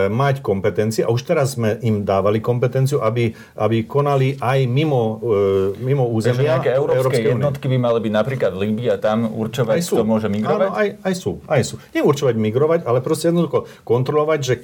mať 0.09 0.43
kompetencie 0.43 1.07
a 1.07 1.13
už 1.13 1.23
teraz 1.23 1.55
sme 1.55 1.79
im 1.87 2.03
dávali 2.03 2.43
kompetenciu, 2.43 2.99
aby, 2.99 3.31
aby 3.59 3.87
konali 3.87 4.35
aj 4.41 4.67
mimo, 4.67 5.23
e, 5.23 5.83
mimo 5.83 6.09
územia. 6.11 6.35
Takže 6.35 6.51
nejaké 6.51 6.71
európske 6.75 7.21
jednotky 7.23 7.67
by 7.71 7.79
mali 7.79 7.99
byť 8.03 8.13
napríklad 8.13 8.51
v 8.55 8.59
Líbii 8.67 8.89
a 8.91 8.97
tam 8.99 9.31
určovať, 9.31 9.79
kto 9.85 10.03
môže 10.03 10.27
migrovať? 10.27 10.69
Áno, 10.69 10.75
aj, 10.75 10.89
aj 11.07 11.15
sú, 11.15 11.33
aj 11.47 11.63
sú. 11.63 11.75
Nie 11.95 12.03
určovať 12.03 12.35
migrovať, 12.35 12.81
ale 12.89 12.99
proste 12.99 13.31
jednoducho 13.31 13.71
kontrolovať, 13.87 14.39
že 14.43 14.55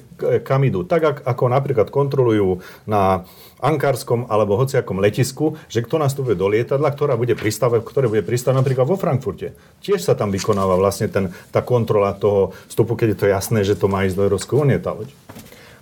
kam 0.43 0.67
idú. 0.67 0.83
Tak 0.83 1.23
ako 1.23 1.43
napríklad 1.47 1.87
kontrolujú 1.87 2.59
na 2.89 3.23
Ankarskom 3.59 4.27
alebo 4.27 4.59
hociakom 4.59 4.99
letisku, 4.99 5.55
že 5.71 5.83
kto 5.83 5.99
nastúpe 6.01 6.35
do 6.35 6.51
lietadla, 6.51 6.91
ktorá 6.91 7.15
bude 7.15 7.33
pristávať, 7.33 7.83
ktoré 7.87 8.05
bude 8.11 8.23
pristávať 8.25 8.63
napríklad 8.63 8.85
vo 8.87 8.99
Frankfurte. 8.99 9.55
Tiež 9.79 10.03
sa 10.03 10.13
tam 10.13 10.31
vykonáva 10.31 10.75
vlastne 10.75 11.07
ten, 11.07 11.31
tá 11.49 11.63
kontrola 11.63 12.15
toho 12.15 12.51
vstupu, 12.67 12.99
keď 12.99 13.07
je 13.15 13.19
to 13.19 13.27
jasné, 13.31 13.59
že 13.63 13.79
to 13.79 13.87
má 13.87 14.03
ísť 14.03 14.15
do 14.19 14.25
Európskej 14.27 14.55
únie 14.59 14.77
tá 14.79 14.91
loď. 14.91 15.09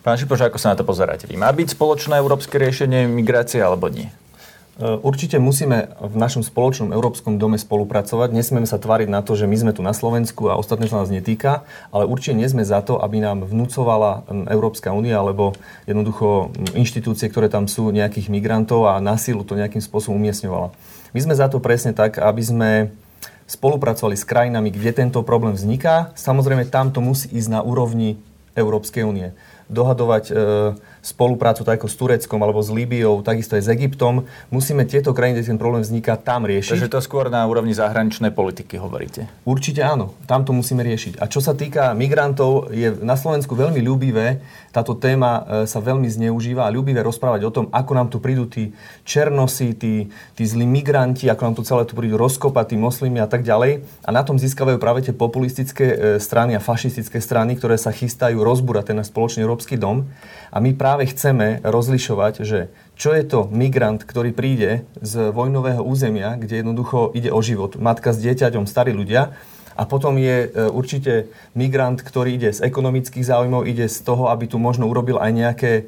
Pán 0.04 0.20
Šipoš, 0.20 0.52
ako 0.52 0.60
sa 0.60 0.76
na 0.76 0.80
to 0.80 0.84
pozeráte? 0.84 1.32
Má 1.32 1.48
byť 1.56 1.80
spoločné 1.80 2.20
európske 2.20 2.60
riešenie 2.60 3.08
migrácie 3.08 3.64
alebo 3.64 3.88
nie? 3.88 4.12
E, 4.74 4.98
určite 5.06 5.38
musíme 5.38 5.94
v 6.02 6.16
našom 6.18 6.42
spoločnom 6.42 6.90
európskom 6.90 7.38
dome 7.38 7.62
spolupracovať. 7.62 8.34
Nesmieme 8.34 8.66
sa 8.66 8.82
tváriť 8.82 9.06
na 9.06 9.22
to, 9.22 9.38
že 9.38 9.46
my 9.46 9.54
sme 9.54 9.72
tu 9.78 9.86
na 9.86 9.94
Slovensku 9.94 10.50
a 10.50 10.58
ostatné 10.58 10.90
sa 10.90 11.06
nás 11.06 11.14
netýka, 11.14 11.62
ale 11.94 12.10
určite 12.10 12.34
nie 12.34 12.50
sme 12.50 12.66
za 12.66 12.82
to, 12.82 12.98
aby 12.98 13.22
nám 13.22 13.46
vnúcovala 13.46 14.26
Európska 14.50 14.90
únia 14.90 15.22
alebo 15.22 15.54
jednoducho 15.86 16.50
inštitúcie, 16.74 17.30
ktoré 17.30 17.54
tam 17.54 17.70
sú, 17.70 17.94
nejakých 17.94 18.34
migrantov 18.34 18.90
a 18.90 18.98
na 18.98 19.14
silu 19.22 19.46
to 19.46 19.54
nejakým 19.54 19.82
spôsobom 19.82 20.18
umiestňovala. 20.18 20.74
My 21.14 21.20
sme 21.22 21.38
za 21.38 21.46
to 21.46 21.62
presne 21.62 21.94
tak, 21.94 22.18
aby 22.18 22.42
sme 22.42 22.70
spolupracovali 23.46 24.18
s 24.18 24.26
krajinami, 24.26 24.74
kde 24.74 25.06
tento 25.06 25.22
problém 25.22 25.54
vzniká. 25.54 26.10
Samozrejme, 26.18 26.66
tam 26.74 26.90
to 26.90 27.06
musí 27.06 27.30
ísť 27.30 27.50
na 27.54 27.62
úrovni 27.62 28.18
Európskej 28.58 29.06
únie. 29.06 29.38
Dohadovať 29.70 30.24
e, 30.30 30.34
spoluprácu 31.04 31.68
tak 31.68 31.84
ako 31.84 31.92
s 31.92 31.96
Tureckom 32.00 32.40
alebo 32.40 32.64
s 32.64 32.72
Líbiou, 32.72 33.20
takisto 33.20 33.60
aj 33.60 33.68
s 33.68 33.70
Egyptom. 33.76 34.24
Musíme 34.48 34.88
tieto 34.88 35.12
krajiny, 35.12 35.44
kde 35.44 35.52
ten 35.52 35.60
problém 35.60 35.84
vzniká, 35.84 36.16
tam 36.16 36.48
riešiť. 36.48 36.80
Takže 36.80 36.88
to 36.88 37.04
skôr 37.04 37.28
na 37.28 37.44
úrovni 37.44 37.76
zahraničnej 37.76 38.32
politiky 38.32 38.80
hovoríte? 38.80 39.28
Určite 39.44 39.84
áno, 39.84 40.16
tam 40.24 40.48
to 40.48 40.56
musíme 40.56 40.80
riešiť. 40.80 41.20
A 41.20 41.28
čo 41.28 41.44
sa 41.44 41.52
týka 41.52 41.92
migrantov, 41.92 42.72
je 42.72 42.96
na 43.04 43.20
Slovensku 43.20 43.52
veľmi 43.52 43.84
ľúbivé, 43.84 44.40
táto 44.72 44.96
téma 44.96 45.44
e, 45.44 45.70
sa 45.70 45.84
veľmi 45.84 46.08
zneužíva 46.08 46.66
a 46.66 46.74
ľúbivé 46.74 47.04
rozprávať 47.04 47.42
o 47.46 47.52
tom, 47.54 47.66
ako 47.70 47.92
nám 47.94 48.08
tu 48.08 48.18
prídu 48.24 48.48
tí 48.48 48.72
černosi, 49.04 49.76
tí, 49.76 50.08
tí 50.34 50.44
zlí 50.48 50.64
migranti, 50.64 51.28
ako 51.28 51.42
nám 51.46 51.56
tu 51.60 51.64
celé 51.68 51.84
tu 51.84 51.94
prídu 51.94 52.16
rozkopať, 52.16 52.74
tí 52.74 52.76
moslimy 52.80 53.20
a 53.20 53.28
tak 53.28 53.44
ďalej. 53.44 53.84
A 54.08 54.10
na 54.10 54.24
tom 54.24 54.40
získavajú 54.40 54.80
práve 54.80 55.04
tie 55.04 55.14
populistické 55.14 55.86
e, 55.94 55.98
strany 56.18 56.56
a 56.56 56.64
fašistické 56.64 57.20
strany, 57.20 57.60
ktoré 57.60 57.76
sa 57.76 57.92
chystajú 57.92 58.40
rozbúrať 58.42 58.96
ten 58.96 59.00
spoločný 59.04 59.44
európsky 59.44 59.76
dom. 59.76 60.08
A 60.54 60.62
my 60.62 60.78
práve 60.78 60.93
chceme 61.02 61.66
rozlišovať, 61.66 62.34
že 62.46 62.70
čo 62.94 63.10
je 63.18 63.26
to 63.26 63.50
migrant, 63.50 64.06
ktorý 64.06 64.30
príde 64.30 64.86
z 65.02 65.34
vojnového 65.34 65.82
územia, 65.82 66.38
kde 66.38 66.62
jednoducho 66.62 67.10
ide 67.18 67.34
o 67.34 67.42
život. 67.42 67.74
Matka 67.82 68.14
s 68.14 68.22
dieťaťom, 68.22 68.70
starí 68.70 68.94
ľudia. 68.94 69.34
A 69.74 69.90
potom 69.90 70.22
je 70.22 70.54
e, 70.54 70.70
určite 70.70 71.34
migrant, 71.58 71.98
ktorý 71.98 72.38
ide 72.38 72.54
z 72.54 72.62
ekonomických 72.62 73.26
záujmov, 73.26 73.66
ide 73.66 73.90
z 73.90 74.06
toho, 74.06 74.30
aby 74.30 74.46
tu 74.46 74.62
možno 74.62 74.86
urobil 74.86 75.18
aj 75.18 75.32
nejaké 75.34 75.72
e, 75.74 75.84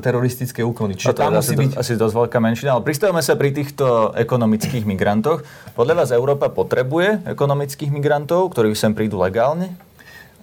teroristické 0.00 0.64
úkony. 0.64 0.96
Čiže 0.96 1.20
tam 1.20 1.36
musí 1.36 1.52
byť... 1.52 1.76
asi 1.76 2.00
dosť 2.00 2.14
veľká 2.16 2.38
menšina, 2.40 2.72
ale 2.72 2.88
pristavme 2.88 3.20
sa 3.20 3.36
pri 3.36 3.52
týchto 3.52 4.16
ekonomických 4.16 4.88
migrantoch. 4.88 5.44
Podľa 5.76 5.94
vás 6.00 6.10
Európa 6.16 6.48
potrebuje 6.48 7.28
ekonomických 7.28 7.92
migrantov, 7.92 8.56
ktorí 8.56 8.72
sem 8.72 8.96
prídu 8.96 9.20
legálne? 9.20 9.76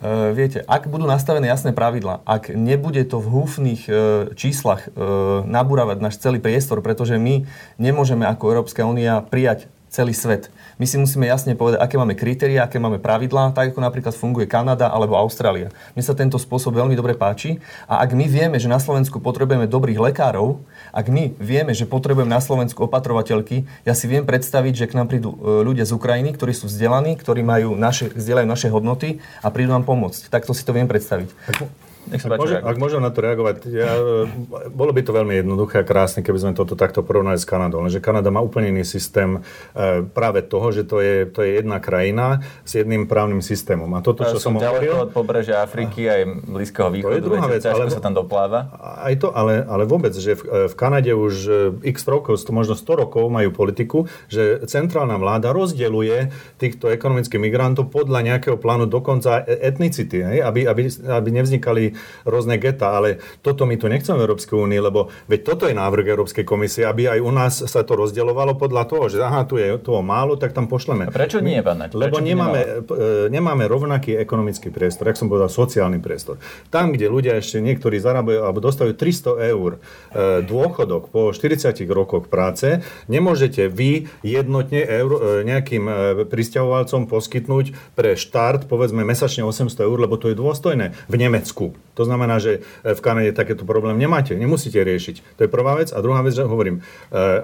Uh, 0.02 0.34
viete, 0.36 0.66
ak 0.66 0.90
budú 0.90 1.06
nastavené 1.06 1.48
jasné 1.48 1.72
pravidla, 1.72 2.26
ak 2.26 2.52
nebude 2.52 3.06
to 3.06 3.22
v 3.22 3.28
húfnych 3.30 3.82
uh, 3.88 3.96
číslach 4.34 4.90
uh, 4.90 5.46
nabúravať 5.46 5.98
náš 6.02 6.20
celý 6.20 6.42
priestor, 6.42 6.82
pretože 6.82 7.16
my 7.16 7.46
nemôžeme 7.78 8.26
ako 8.26 8.44
Európska 8.52 8.84
únia 8.84 9.22
prijať 9.24 9.70
celý 9.94 10.18
svet. 10.18 10.50
My 10.82 10.90
si 10.90 10.98
musíme 10.98 11.30
jasne 11.30 11.54
povedať, 11.54 11.78
aké 11.78 12.02
máme 12.02 12.18
kritéria, 12.18 12.66
aké 12.66 12.82
máme 12.82 12.98
pravidlá, 12.98 13.54
tak 13.54 13.72
ako 13.72 13.80
napríklad 13.86 14.18
funguje 14.18 14.50
Kanada 14.50 14.90
alebo 14.90 15.14
Austrália. 15.14 15.70
Mne 15.94 16.02
sa 16.02 16.18
tento 16.18 16.42
spôsob 16.42 16.74
veľmi 16.74 16.98
dobre 16.98 17.14
páči 17.14 17.62
a 17.86 18.02
ak 18.02 18.18
my 18.18 18.26
vieme, 18.26 18.58
že 18.58 18.66
na 18.66 18.82
Slovensku 18.82 19.22
potrebujeme 19.22 19.70
dobrých 19.70 20.02
lekárov, 20.02 20.66
ak 20.90 21.14
my 21.14 21.38
vieme, 21.38 21.78
že 21.78 21.86
potrebujeme 21.86 22.34
na 22.34 22.42
Slovensku 22.42 22.90
opatrovateľky, 22.90 23.70
ja 23.86 23.94
si 23.94 24.10
viem 24.10 24.26
predstaviť, 24.26 24.74
že 24.74 24.90
k 24.90 24.98
nám 24.98 25.14
prídu 25.14 25.38
e, 25.38 25.62
ľudia 25.62 25.86
z 25.86 25.94
Ukrajiny, 25.94 26.34
ktorí 26.34 26.58
sú 26.58 26.66
vzdelaní, 26.66 27.14
ktorí 27.14 27.46
majú 27.46 27.78
naše, 27.78 28.10
vzdelajú 28.10 28.50
naše 28.50 28.74
hodnoty 28.74 29.22
a 29.46 29.54
prídu 29.54 29.78
nám 29.78 29.86
pomôcť. 29.86 30.34
Takto 30.34 30.58
si 30.58 30.66
to 30.66 30.74
viem 30.74 30.90
predstaviť. 30.90 31.30
Nech 32.12 32.20
sa 32.20 32.28
páči, 32.36 32.60
ak, 32.60 32.76
môžem 32.76 33.00
na 33.00 33.12
to 33.16 33.24
reagovať, 33.24 33.56
ja, 33.72 33.96
e, 33.96 34.28
bolo 34.72 34.92
by 34.92 35.02
to 35.08 35.16
veľmi 35.16 35.40
jednoduché 35.40 35.82
a 35.82 35.86
krásne, 35.88 36.20
keby 36.20 36.40
sme 36.40 36.52
toto 36.52 36.76
takto 36.76 37.00
porovnali 37.00 37.40
s 37.40 37.48
Kanadou. 37.48 37.80
Lenže 37.80 38.04
Kanada 38.04 38.28
má 38.28 38.44
úplne 38.44 38.76
iný 38.76 38.84
systém 38.84 39.40
e, 39.72 40.04
práve 40.04 40.44
toho, 40.44 40.76
že 40.76 40.84
to 40.84 41.00
je, 41.00 41.24
to 41.32 41.48
je 41.48 41.64
jedna 41.64 41.80
krajina 41.80 42.44
s 42.68 42.76
jedným 42.76 43.08
právnym 43.08 43.40
systémom. 43.40 43.88
A 43.96 44.04
toto, 44.04 44.28
čo 44.28 44.36
som 44.36 44.60
hovoril... 44.60 45.08
od 45.08 45.16
pobrežia 45.16 45.64
Afriky 45.64 46.12
aj 46.12 46.22
Blízkeho 46.44 46.92
východu, 46.92 47.08
to 47.08 47.18
je 47.18 47.24
druhá 47.24 47.48
vec, 47.48 47.64
ale, 47.64 47.88
sa 47.88 48.04
tam 48.04 48.20
dopláva. 48.20 48.68
Aj 49.00 49.16
to, 49.16 49.32
ale, 49.32 49.64
ale 49.64 49.88
vôbec, 49.88 50.12
že 50.12 50.36
v, 50.36 50.68
v 50.68 50.74
Kanade 50.76 51.16
už 51.16 51.36
e, 51.48 51.52
x 51.88 52.04
rokov, 52.04 52.36
možno 52.52 52.76
100 52.76 53.08
rokov 53.08 53.24
majú 53.32 53.56
politiku, 53.56 54.12
že 54.28 54.68
centrálna 54.68 55.16
vláda 55.16 55.56
rozdeluje 55.56 56.36
týchto 56.60 56.92
ekonomických 56.92 57.40
migrantov 57.40 57.88
podľa 57.90 58.20
nejakého 58.28 58.60
plánu 58.60 58.92
dokonca 58.92 59.40
etnicity, 59.48 60.20
hej? 60.20 60.38
Aby, 60.44 60.68
aby, 60.68 60.84
aby 60.92 61.30
nevznikali 61.32 61.93
rôzne 62.24 62.60
geta, 62.60 62.96
ale 62.98 63.22
toto 63.42 63.66
my 63.66 63.76
tu 63.80 63.88
nechceme 63.88 64.20
v 64.20 64.26
Európskej 64.26 64.56
únii, 64.56 64.82
lebo 64.82 65.12
veď 65.28 65.40
toto 65.44 65.64
je 65.68 65.76
návrh 65.76 66.06
Európskej 66.10 66.46
komisie, 66.48 66.88
aby 66.88 67.10
aj 67.10 67.20
u 67.20 67.32
nás 67.32 67.54
sa 67.64 67.82
to 67.84 67.94
rozdielovalo 67.96 68.56
podľa 68.56 68.84
toho, 68.90 69.04
že 69.12 69.20
aha, 69.22 69.48
tu 69.48 69.60
je 69.60 69.76
toho 69.80 70.02
málo, 70.06 70.36
tak 70.36 70.56
tam 70.56 70.68
pošleme. 70.68 71.08
A 71.08 71.14
prečo 71.14 71.40
nie, 71.40 71.60
Naď? 71.64 71.96
Lebo 71.98 72.22
nemáme, 72.22 72.86
e, 72.86 73.32
nemáme 73.32 73.66
rovnaký 73.66 74.20
ekonomický 74.20 74.70
priestor, 74.70 75.10
jak 75.10 75.18
som 75.18 75.32
povedal, 75.32 75.50
sociálny 75.50 75.98
priestor. 75.98 76.38
Tam, 76.70 76.94
kde 76.94 77.10
ľudia 77.10 77.40
ešte 77.40 77.64
niektorí 77.64 77.98
zarábajú 77.98 78.46
alebo 78.46 78.60
dostávajú 78.62 78.94
300 78.96 79.54
eur 79.54 79.72
e, 79.76 79.80
dôchodok 80.46 81.10
po 81.10 81.34
40 81.34 81.74
rokoch 81.90 82.30
práce, 82.30 82.84
nemôžete 83.10 83.68
vy 83.72 84.08
jednotne 84.22 84.82
eur, 84.86 85.12
e, 85.18 85.48
nejakým 85.48 85.84
pristahovalcom 86.30 87.10
poskytnúť 87.10 87.96
pre 87.98 88.16
štart, 88.16 88.70
povedzme, 88.70 89.02
mesačne 89.04 89.44
800 89.44 89.86
eur, 89.86 89.98
lebo 89.98 90.16
to 90.16 90.30
je 90.32 90.36
dôstojné 90.38 90.94
v 91.10 91.16
Nemecku. 91.18 91.76
To 91.94 92.04
znamená, 92.06 92.42
že 92.42 92.66
v 92.82 93.02
Kanade 93.02 93.38
takéto 93.38 93.64
problém 93.70 93.98
nemáte, 93.98 94.34
nemusíte 94.34 94.82
riešiť. 94.82 95.38
To 95.38 95.42
je 95.46 95.50
prvá 95.50 95.78
vec. 95.78 95.94
A 95.94 96.02
druhá 96.02 96.26
vec, 96.26 96.34
že 96.34 96.46
hovorím, 96.46 96.82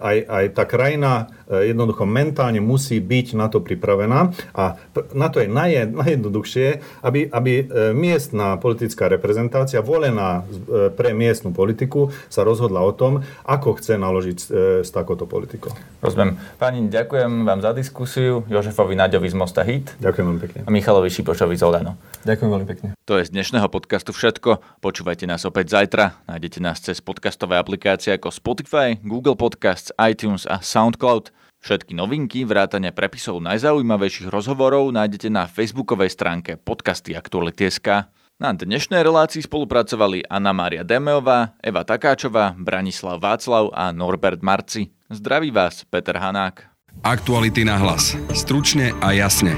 aj, 0.02 0.18
aj 0.26 0.46
tá 0.58 0.64
krajina 0.66 1.30
jednoducho 1.50 2.06
mentálne 2.06 2.62
musí 2.62 3.02
byť 3.02 3.28
na 3.34 3.50
to 3.50 3.60
pripravená 3.66 4.32
a 4.54 4.78
na 5.18 5.28
to 5.34 5.42
je 5.42 5.50
naj, 5.50 5.90
najjednoduchšie, 5.98 6.68
aby, 7.02 7.26
aby 7.34 7.54
miestna 7.98 8.62
politická 8.62 9.10
reprezentácia 9.10 9.82
volená 9.82 10.46
pre 10.94 11.18
miestnu 11.18 11.50
politiku 11.50 12.14
sa 12.30 12.46
rozhodla 12.46 12.86
o 12.86 12.94
tom, 12.94 13.26
ako 13.50 13.82
chce 13.82 13.98
naložiť 13.98 14.38
s 14.86 14.90
takouto 14.94 15.26
politikou. 15.26 15.74
Rozumiem. 16.06 16.38
Pani, 16.62 16.86
ďakujem 16.86 17.44
vám 17.44 17.60
za 17.66 17.74
diskusiu. 17.74 18.46
Jožefovi 18.46 18.94
Naďovi 18.94 19.28
z 19.30 19.36
Mosta 19.36 19.66
Hit. 19.66 19.98
Ďakujem 19.98 20.26
veľmi 20.30 20.42
pekne. 20.46 20.60
A 20.64 20.70
Michalovi 20.70 21.10
Šipošovi 21.10 21.58
z 21.58 21.64
Olano. 21.66 21.98
Ďakujem 22.30 22.50
veľmi 22.50 22.68
pekne. 22.70 22.88
To 23.10 23.18
je 23.18 23.26
z 23.26 23.34
dnešného 23.34 23.66
podcastu 23.74 24.14
všetko. 24.14 24.62
Počúvajte 24.86 25.26
nás 25.26 25.42
opäť 25.50 25.74
zajtra. 25.74 26.22
Nájdete 26.30 26.60
nás 26.62 26.78
cez 26.78 27.02
podcastové 27.02 27.58
aplikácie 27.58 28.14
ako 28.14 28.30
Spotify, 28.30 29.02
Google 29.02 29.34
Podcasts, 29.34 29.90
iTunes 29.98 30.46
a 30.46 30.62
SoundCloud. 30.62 31.39
Všetky 31.60 31.92
novinky, 31.92 32.48
vrátane 32.48 32.96
prepisov 32.96 33.44
najzaujímavejších 33.44 34.32
rozhovorov 34.32 34.96
nájdete 34.96 35.28
na 35.28 35.44
facebookovej 35.44 36.16
stránke 36.16 36.56
podcasty 36.56 37.12
Aktuality.sk. 37.20 38.08
Na 38.40 38.56
dnešnej 38.56 39.04
relácii 39.04 39.44
spolupracovali 39.44 40.24
Anna 40.32 40.56
Mária 40.56 40.88
Demeová, 40.88 41.60
Eva 41.60 41.84
Takáčová, 41.84 42.56
Branislav 42.56 43.20
Václav 43.20 43.76
a 43.76 43.92
Norbert 43.92 44.40
Marci. 44.40 44.96
Zdraví 45.12 45.52
vás, 45.52 45.84
Peter 45.84 46.16
Hanák. 46.16 46.64
Aktuality 47.04 47.68
na 47.68 47.76
hlas. 47.76 48.16
Stručne 48.32 48.96
a 49.04 49.12
jasne. 49.12 49.52